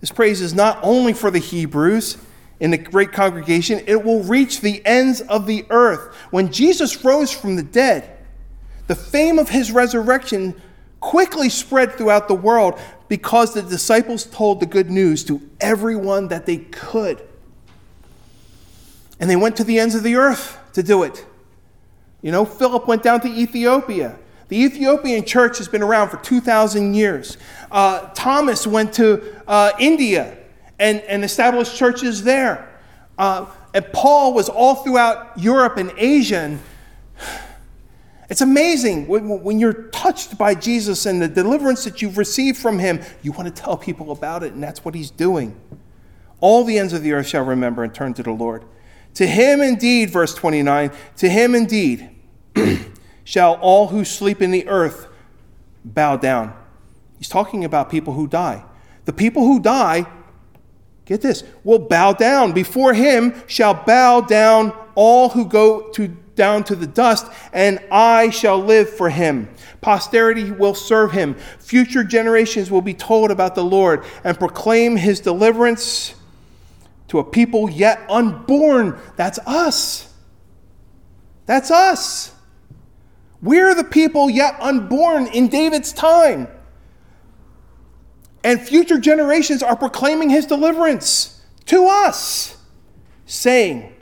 This 0.00 0.10
praise 0.10 0.40
is 0.40 0.54
not 0.54 0.78
only 0.82 1.12
for 1.12 1.30
the 1.30 1.40
Hebrews 1.40 2.16
in 2.60 2.70
the 2.70 2.78
great 2.78 3.12
congregation, 3.12 3.82
it 3.86 4.04
will 4.04 4.22
reach 4.22 4.60
the 4.60 4.84
ends 4.84 5.20
of 5.22 5.46
the 5.46 5.64
earth. 5.70 6.14
When 6.30 6.52
Jesus 6.52 7.04
rose 7.04 7.30
from 7.30 7.56
the 7.56 7.62
dead, 7.62 8.16
the 8.88 8.96
fame 8.96 9.38
of 9.38 9.48
his 9.48 9.70
resurrection 9.70 10.60
quickly 11.00 11.48
spread 11.48 11.92
throughout 11.92 12.26
the 12.26 12.34
world 12.34 12.80
because 13.08 13.54
the 13.54 13.62
disciples 13.62 14.24
told 14.24 14.60
the 14.60 14.66
good 14.66 14.90
news 14.90 15.24
to 15.24 15.40
everyone 15.60 16.28
that 16.28 16.46
they 16.46 16.58
could. 16.58 17.22
And 19.20 19.30
they 19.30 19.36
went 19.36 19.56
to 19.56 19.64
the 19.64 19.78
ends 19.78 19.94
of 19.94 20.02
the 20.02 20.16
earth 20.16 20.58
to 20.72 20.82
do 20.82 21.02
it. 21.02 21.24
You 22.22 22.32
know, 22.32 22.44
Philip 22.44 22.88
went 22.88 23.02
down 23.02 23.20
to 23.20 23.28
Ethiopia. 23.28 24.18
The 24.48 24.56
Ethiopian 24.64 25.24
church 25.24 25.58
has 25.58 25.68
been 25.68 25.82
around 25.82 26.08
for 26.08 26.16
2,000 26.18 26.94
years. 26.94 27.36
Uh, 27.70 28.08
Thomas 28.14 28.66
went 28.66 28.94
to 28.94 29.42
uh, 29.46 29.72
India 29.78 30.37
and, 30.78 31.00
and 31.02 31.24
established 31.24 31.76
churches 31.76 32.22
there. 32.22 32.68
Uh, 33.16 33.46
and 33.74 33.84
Paul 33.92 34.34
was 34.34 34.48
all 34.48 34.76
throughout 34.76 35.38
Europe 35.38 35.76
and 35.76 35.92
Asia. 35.96 36.38
And 36.38 36.60
it's 38.28 38.40
amazing 38.40 39.06
when, 39.06 39.42
when 39.42 39.58
you're 39.58 39.84
touched 39.90 40.36
by 40.36 40.54
Jesus 40.54 41.06
and 41.06 41.20
the 41.20 41.28
deliverance 41.28 41.84
that 41.84 42.02
you've 42.02 42.18
received 42.18 42.58
from 42.58 42.78
him, 42.78 43.00
you 43.22 43.32
want 43.32 43.54
to 43.54 43.62
tell 43.62 43.76
people 43.76 44.12
about 44.12 44.42
it, 44.42 44.52
and 44.52 44.62
that's 44.62 44.84
what 44.84 44.94
he's 44.94 45.10
doing. 45.10 45.58
All 46.40 46.64
the 46.64 46.78
ends 46.78 46.92
of 46.92 47.02
the 47.02 47.12
earth 47.12 47.26
shall 47.26 47.44
remember 47.44 47.82
and 47.82 47.94
turn 47.94 48.14
to 48.14 48.22
the 48.22 48.30
Lord. 48.30 48.64
To 49.14 49.26
him 49.26 49.60
indeed, 49.60 50.10
verse 50.10 50.34
29, 50.34 50.92
to 51.16 51.28
him 51.28 51.54
indeed 51.54 52.10
shall 53.24 53.54
all 53.54 53.88
who 53.88 54.04
sleep 54.04 54.40
in 54.40 54.50
the 54.50 54.68
earth 54.68 55.08
bow 55.84 56.16
down. 56.16 56.54
He's 57.16 57.28
talking 57.28 57.64
about 57.64 57.90
people 57.90 58.12
who 58.12 58.28
die. 58.28 58.64
The 59.06 59.12
people 59.12 59.42
who 59.42 59.58
die, 59.58 60.06
get 61.08 61.22
this, 61.22 61.42
will 61.64 61.78
bow 61.78 62.12
down. 62.12 62.52
Before 62.52 62.92
him 62.92 63.34
shall 63.46 63.72
bow 63.72 64.20
down 64.20 64.72
all 64.94 65.30
who 65.30 65.46
go 65.46 65.88
to 65.92 66.08
down 66.34 66.62
to 66.64 66.76
the 66.76 66.86
dust, 66.86 67.26
and 67.52 67.80
I 67.90 68.30
shall 68.30 68.58
live 68.58 68.88
for 68.88 69.10
him. 69.10 69.48
Posterity 69.80 70.52
will 70.52 70.74
serve 70.74 71.10
him. 71.10 71.34
Future 71.58 72.04
generations 72.04 72.70
will 72.70 72.82
be 72.82 72.94
told 72.94 73.30
about 73.30 73.54
the 73.54 73.64
Lord 73.64 74.04
and 74.22 74.38
proclaim 74.38 74.96
his 74.96 75.20
deliverance 75.20 76.14
to 77.08 77.18
a 77.18 77.24
people 77.24 77.68
yet 77.68 78.00
unborn. 78.08 78.98
That's 79.16 79.40
us. 79.46 80.14
That's 81.46 81.70
us. 81.70 82.32
We're 83.42 83.74
the 83.74 83.84
people 83.84 84.28
yet 84.28 84.56
unborn 84.60 85.28
in 85.28 85.48
David's 85.48 85.92
time. 85.92 86.48
And 88.48 88.58
future 88.58 88.98
generations 88.98 89.62
are 89.62 89.76
proclaiming 89.76 90.30
his 90.30 90.46
deliverance 90.46 91.38
to 91.66 91.86
us, 91.86 92.56
saying 93.26 93.94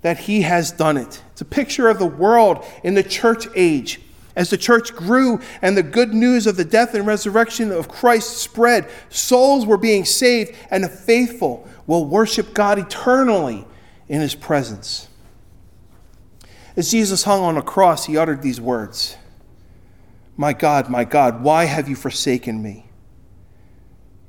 that 0.00 0.18
he 0.18 0.42
has 0.42 0.72
done 0.72 0.96
it. 0.96 1.22
It's 1.30 1.40
a 1.40 1.44
picture 1.44 1.88
of 1.88 2.00
the 2.00 2.06
world 2.06 2.64
in 2.82 2.94
the 2.94 3.04
church 3.04 3.46
age. 3.54 4.00
As 4.34 4.50
the 4.50 4.56
church 4.56 4.92
grew 4.92 5.38
and 5.62 5.76
the 5.76 5.84
good 5.84 6.12
news 6.12 6.48
of 6.48 6.56
the 6.56 6.64
death 6.64 6.94
and 6.94 7.06
resurrection 7.06 7.70
of 7.70 7.86
Christ 7.86 8.38
spread, 8.38 8.90
souls 9.08 9.66
were 9.66 9.76
being 9.76 10.04
saved, 10.04 10.56
and 10.68 10.82
the 10.82 10.88
faithful 10.88 11.68
will 11.86 12.04
worship 12.04 12.54
God 12.54 12.80
eternally 12.80 13.64
in 14.08 14.20
his 14.20 14.34
presence. 14.34 15.06
As 16.76 16.90
Jesus 16.90 17.22
hung 17.22 17.40
on 17.40 17.56
a 17.56 17.62
cross, 17.62 18.06
he 18.06 18.16
uttered 18.16 18.42
these 18.42 18.60
words 18.60 19.16
My 20.36 20.52
God, 20.52 20.88
my 20.90 21.04
God, 21.04 21.44
why 21.44 21.66
have 21.66 21.88
you 21.88 21.94
forsaken 21.94 22.60
me? 22.60 22.86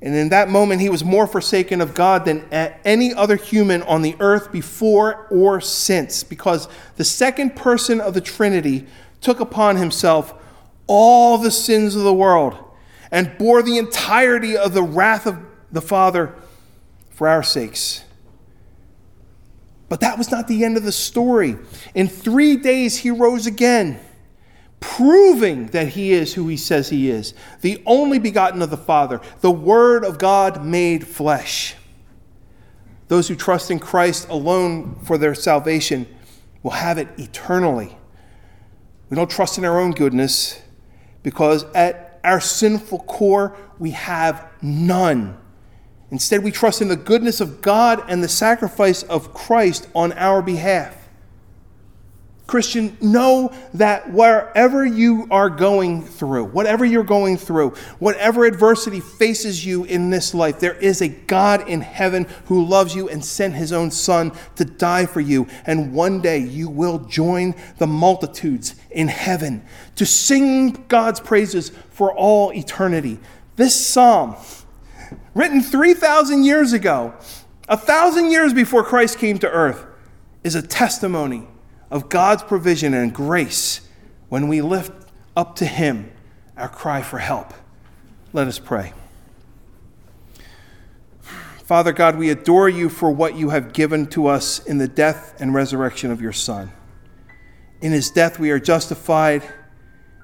And 0.04 0.14
in 0.14 0.30
that 0.30 0.50
moment, 0.50 0.82
he 0.82 0.90
was 0.90 1.02
more 1.02 1.26
forsaken 1.26 1.80
of 1.80 1.94
God 1.94 2.26
than 2.26 2.46
any 2.52 3.14
other 3.14 3.38
human 3.38 3.82
on 3.84 4.02
the 4.02 4.18
earth 4.20 4.52
before 4.52 5.28
or 5.32 5.62
since, 5.62 6.26
because 6.26 6.68
the 6.98 7.06
second 7.06 7.56
person 7.56 8.02
of 8.02 8.14
the 8.14 8.20
Trinity 8.20 8.86
took 9.22 9.40
upon 9.40 9.78
himself 9.78 10.34
all 10.88 11.38
the 11.38 11.50
sins 11.50 11.96
of 11.96 12.04
the 12.04 12.14
world 12.14 12.58
and 13.12 13.38
bore 13.38 13.64
the 13.64 13.78
entirety 13.78 14.58
of 14.58 14.74
the 14.74 14.84
wrath 14.84 15.26
of 15.26 15.38
the 15.72 15.82
Father 15.82 16.36
for 17.12 17.30
our 17.30 17.42
sakes. 17.42 18.04
But 19.88 20.02
that 20.02 20.18
was 20.18 20.30
not 20.30 20.50
the 20.50 20.66
end 20.66 20.76
of 20.76 20.84
the 20.84 20.92
story. 20.92 21.56
In 21.96 22.10
three 22.10 22.58
days, 22.58 22.98
he 22.98 23.10
rose 23.10 23.48
again, 23.48 24.02
proving 24.84 25.68
that 25.68 25.88
he 25.88 26.12
is 26.12 26.34
who 26.34 26.50
he 26.50 26.58
says 26.58 26.90
he 26.90 27.10
is 27.10 27.34
the 27.62 27.82
only 27.86 28.20
begotten 28.20 28.62
of 28.62 28.70
the 28.70 28.76
Father, 28.76 29.22
the 29.40 29.50
Word 29.50 30.04
of 30.04 30.20
God 30.20 30.66
made 30.66 31.08
flesh. 31.08 31.76
Those 33.08 33.30
who 33.30 33.36
trust 33.36 33.72
in 33.72 33.80
Christ 33.80 34.28
alone 34.28 34.96
for 35.06 35.18
their 35.18 35.36
salvation 35.36 36.06
will 36.64 36.72
have 36.72 36.98
it 36.98 37.08
eternally. 37.18 37.98
We 39.10 39.16
don't 39.16 39.32
trust 39.32 39.58
in 39.58 39.64
our 39.64 39.80
own 39.80 39.92
goodness 39.92 40.62
because 41.24 41.64
at 41.74 42.20
our 42.26 42.42
sinful 42.42 43.00
core, 43.04 43.56
we 43.80 43.92
have 43.92 44.46
none. 44.62 45.38
Instead, 46.12 46.44
we 46.44 46.52
trust 46.52 46.82
in 46.82 46.90
the 46.90 46.98
goodness 46.98 47.40
of 47.40 47.62
God 47.62 48.04
and 48.10 48.22
the 48.22 48.28
sacrifice 48.28 49.04
of 49.04 49.34
Christ 49.34 49.88
on 49.96 50.12
our 50.14 50.42
behalf. 50.42 51.03
Christian, 52.46 52.98
know 53.00 53.54
that 53.74 54.12
wherever 54.12 54.86
you 54.86 55.28
are 55.32 55.50
going 55.50 56.04
through, 56.04 56.46
whatever 56.46 56.84
you're 56.84 57.04
going 57.04 57.38
through, 57.38 57.70
whatever 58.00 58.46
adversity 58.46 59.00
faces 59.00 59.66
you 59.66 59.86
in 59.86 60.10
this 60.10 60.34
life, 60.34 60.60
there 60.60 60.74
is 60.74 61.02
a 61.02 61.08
God 61.08 61.68
in 61.70 61.80
heaven 61.80 62.28
who 62.46 62.66
loves 62.66 62.94
you 62.94 63.08
and 63.08 63.24
sent 63.24 63.56
his 63.56 63.72
own 63.72 63.92
Son 63.92 64.34
to 64.58 64.66
die 64.66 65.06
for 65.06 65.22
you. 65.22 65.48
And 65.66 65.94
one 65.94 66.20
day 66.20 66.40
you 66.40 66.68
will 66.68 67.00
join 67.00 67.56
the 67.78 67.88
multitudes 67.88 68.76
in 68.92 69.08
heaven 69.08 69.64
to 69.96 70.06
sing 70.06 70.86
God's 70.90 71.22
praises 71.22 71.72
for 71.92 72.14
all 72.14 72.52
eternity. 72.52 73.20
This 73.56 73.74
psalm 73.74 74.36
written 75.34 75.62
3,000 75.62 76.44
years 76.44 76.74
ago, 76.74 77.14
a 77.70 77.78
thousand 77.78 78.32
years 78.32 78.54
before 78.54 78.84
Christ 78.84 79.18
came 79.18 79.40
to 79.40 79.50
earth, 79.50 79.86
is 80.44 80.56
a 80.56 80.62
testimony 80.62 81.48
of 81.94 82.10
God's 82.10 82.42
provision 82.42 82.96
and 82.96 83.14
grace 83.14 83.88
when 84.28 84.48
we 84.48 84.62
lift 84.64 84.92
up 85.38 85.56
to 85.58 85.66
Him 85.66 86.12
our 86.58 86.68
cry 86.68 87.04
for 87.04 87.20
help. 87.20 87.54
Let 88.34 88.48
us 88.48 88.58
pray. 88.58 88.94
Father 91.64 91.94
God, 91.94 92.18
we 92.18 92.32
adore 92.32 92.68
you 92.68 92.90
for 92.90 93.12
what 93.12 93.36
you 93.36 93.52
have 93.52 93.74
given 93.74 94.08
to 94.08 94.26
us 94.26 94.66
in 94.66 94.80
the 94.80 94.88
death 94.88 95.40
and 95.40 95.54
resurrection 95.54 96.10
of 96.10 96.20
your 96.20 96.34
Son. 96.34 96.72
In 97.82 97.92
his 97.92 98.10
death, 98.10 98.40
we 98.40 98.50
are 98.50 98.60
justified. 98.60 99.44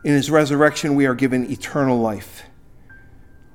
In 0.03 0.13
his 0.13 0.31
resurrection, 0.31 0.95
we 0.95 1.05
are 1.05 1.15
given 1.15 1.51
eternal 1.51 1.99
life. 1.99 2.43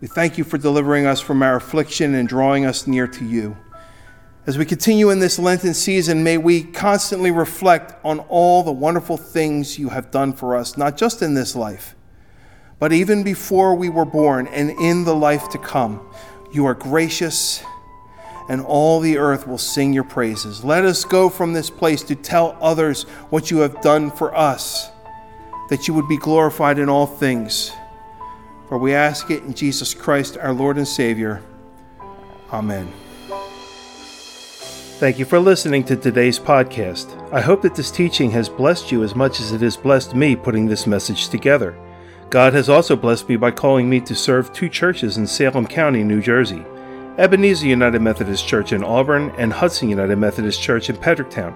We 0.01 0.07
thank 0.07 0.39
you 0.39 0.45
for 0.45 0.57
delivering 0.57 1.05
us 1.05 1.21
from 1.21 1.43
our 1.43 1.57
affliction 1.57 2.15
and 2.15 2.29
drawing 2.29 2.65
us 2.65 2.87
near 2.87 3.09
to 3.09 3.25
you. 3.25 3.57
As 4.47 4.59
we 4.59 4.67
continue 4.67 5.09
in 5.09 5.21
this 5.21 5.39
Lenten 5.39 5.73
season, 5.73 6.23
may 6.23 6.37
we 6.37 6.65
constantly 6.65 7.31
reflect 7.31 7.95
on 8.05 8.21
all 8.21 8.63
the 8.63 8.73
wonderful 8.73 9.17
things 9.17 9.79
you 9.79 9.89
have 9.89 10.11
done 10.11 10.35
for 10.35 10.55
us, 10.55 10.77
not 10.77 10.99
just 10.99 11.23
in 11.23 11.33
this 11.33 11.57
life, 11.57 11.95
but 12.79 12.93
even 12.93 13.23
before 13.23 13.75
we 13.75 13.89
were 13.89 14.05
born 14.05 14.47
and 14.49 14.71
in 14.71 15.05
the 15.05 15.15
life 15.15 15.49
to 15.49 15.59
come. 15.59 16.07
You 16.53 16.67
are 16.67 16.75
gracious, 16.75 17.65
and 18.51 18.61
all 18.61 19.01
the 19.01 19.17
earth 19.17 19.47
will 19.47 19.57
sing 19.57 19.95
your 19.95 20.05
praises. 20.05 20.63
Let 20.63 20.85
us 20.85 21.07
go 21.07 21.31
from 21.31 21.55
this 21.55 21.71
place 21.71 22.03
to 22.03 22.15
tell 22.15 22.59
others 22.61 23.05
what 23.31 23.51
you 23.51 23.61
have 23.61 23.81
done 23.81 24.11
for 24.11 24.37
us, 24.37 24.91
that 25.71 25.89
you 25.89 25.95
would 25.95 26.07
be 26.07 26.19
glorified 26.19 26.79
in 26.79 26.91
all 26.91 27.07
things. 27.07 27.73
For 28.69 28.77
we 28.77 28.93
ask 28.93 29.31
it 29.31 29.43
in 29.45 29.55
Jesus 29.55 29.95
Christ, 29.95 30.37
our 30.37 30.53
Lord 30.53 30.77
and 30.77 30.87
Savior. 30.87 31.43
Amen. 32.53 32.93
Thank 34.99 35.19
you 35.19 35.25
for 35.25 35.41
listening 35.41 35.83
to 35.85 35.97
today's 35.97 36.39
podcast. 36.39 37.33
I 37.33 37.41
hope 37.41 37.63
that 37.63 37.75
this 37.75 37.91
teaching 37.91 38.31
has 38.31 38.49
blessed 38.49 38.93
you 38.93 39.03
as 39.03 39.17
much 39.17 39.41
as 39.41 39.51
it 39.51 39.61
has 39.61 39.77
blessed 39.77 40.15
me 40.15 40.37
putting 40.37 40.67
this 40.67 40.87
message 40.87 41.31
together. 41.31 41.77
God 42.31 42.53
has 42.53 42.69
also 42.69 42.95
blessed 42.95 43.29
me 43.29 43.35
by 43.35 43.51
calling 43.51 43.91
me 43.91 44.01
to 44.03 44.15
serve 44.15 44.53
two 44.53 44.69
churches 44.69 45.19
in 45.19 45.27
Salem 45.27 45.67
County, 45.67 46.05
New 46.05 46.23
Jersey 46.23 46.65
Ebenezer 47.19 47.67
United 47.67 48.03
Methodist 48.03 48.47
Church 48.47 48.73
in 48.73 48.85
Auburn 48.85 49.33
and 49.37 49.53
Hudson 49.53 49.91
United 49.91 50.17
Methodist 50.17 50.63
Church 50.63 50.89
in 50.89 50.97
Pedricktown. 50.97 51.55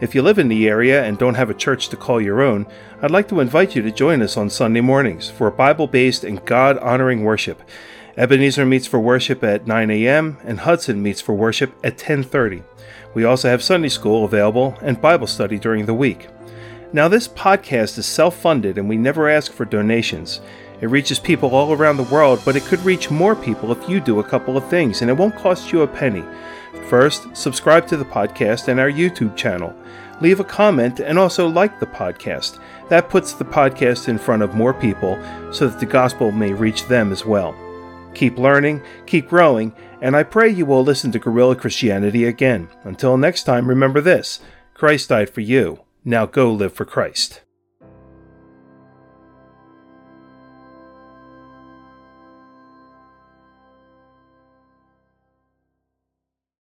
If 0.00 0.12
you 0.12 0.22
live 0.22 0.40
in 0.40 0.48
the 0.48 0.68
area 0.68 1.04
and 1.04 1.16
don't 1.16 1.34
have 1.34 1.50
a 1.50 1.54
church 1.54 1.88
to 1.90 1.96
call 1.96 2.20
your 2.20 2.42
own, 2.42 2.66
I'd 3.00 3.12
like 3.12 3.28
to 3.28 3.38
invite 3.38 3.76
you 3.76 3.82
to 3.82 3.92
join 3.92 4.22
us 4.22 4.36
on 4.36 4.50
Sunday 4.50 4.80
mornings 4.80 5.30
for 5.30 5.48
Bible 5.52 5.86
based 5.86 6.24
and 6.24 6.44
God 6.44 6.78
honoring 6.78 7.22
worship. 7.22 7.62
Ebenezer 8.16 8.66
meets 8.66 8.86
for 8.86 9.00
worship 9.00 9.42
at 9.42 9.66
9 9.66 9.90
a.m. 9.90 10.36
and 10.44 10.60
Hudson 10.60 11.02
meets 11.02 11.20
for 11.20 11.32
worship 11.34 11.74
at 11.82 11.96
10:30. 11.96 12.62
We 13.14 13.24
also 13.24 13.48
have 13.48 13.62
Sunday 13.62 13.88
school 13.88 14.24
available 14.24 14.76
and 14.80 15.00
Bible 15.00 15.26
study 15.26 15.58
during 15.58 15.86
the 15.86 15.94
week. 15.94 16.28
Now, 16.94 17.08
this 17.08 17.28
podcast 17.28 17.98
is 17.98 18.06
self 18.06 18.36
funded 18.36 18.78
and 18.78 18.88
we 18.88 18.96
never 18.96 19.28
ask 19.28 19.52
for 19.52 19.64
donations. 19.64 20.40
It 20.80 20.90
reaches 20.90 21.18
people 21.18 21.54
all 21.54 21.72
around 21.72 21.96
the 21.96 22.02
world, 22.04 22.42
but 22.44 22.56
it 22.56 22.64
could 22.64 22.80
reach 22.80 23.10
more 23.10 23.36
people 23.36 23.70
if 23.70 23.88
you 23.88 24.00
do 24.00 24.18
a 24.18 24.24
couple 24.24 24.56
of 24.56 24.68
things, 24.68 25.00
and 25.00 25.08
it 25.08 25.14
won't 25.14 25.36
cost 25.36 25.70
you 25.70 25.82
a 25.82 25.86
penny. 25.86 26.24
First, 26.88 27.36
subscribe 27.36 27.86
to 27.86 27.96
the 27.96 28.04
podcast 28.04 28.66
and 28.66 28.80
our 28.80 28.90
YouTube 28.90 29.36
channel. 29.36 29.72
Leave 30.20 30.40
a 30.40 30.44
comment 30.44 30.98
and 30.98 31.18
also 31.18 31.46
like 31.48 31.78
the 31.78 31.86
podcast. 31.86 32.58
That 32.88 33.08
puts 33.08 33.32
the 33.32 33.44
podcast 33.44 34.08
in 34.08 34.18
front 34.18 34.42
of 34.42 34.54
more 34.54 34.74
people 34.74 35.18
so 35.52 35.68
that 35.68 35.78
the 35.78 35.86
gospel 35.86 36.32
may 36.32 36.52
reach 36.52 36.86
them 36.86 37.12
as 37.12 37.24
well. 37.24 37.54
Keep 38.14 38.38
learning, 38.38 38.82
keep 39.06 39.28
growing, 39.28 39.74
and 40.00 40.16
I 40.16 40.22
pray 40.22 40.48
you 40.48 40.66
will 40.66 40.82
listen 40.82 41.12
to 41.12 41.18
Guerrilla 41.18 41.56
Christianity 41.56 42.24
again. 42.24 42.68
Until 42.84 43.16
next 43.16 43.44
time, 43.44 43.68
remember 43.68 44.00
this 44.00 44.40
Christ 44.74 45.10
died 45.10 45.30
for 45.30 45.42
you. 45.42 45.82
Now 46.04 46.26
go 46.26 46.52
live 46.52 46.72
for 46.72 46.84
Christ. 46.84 47.41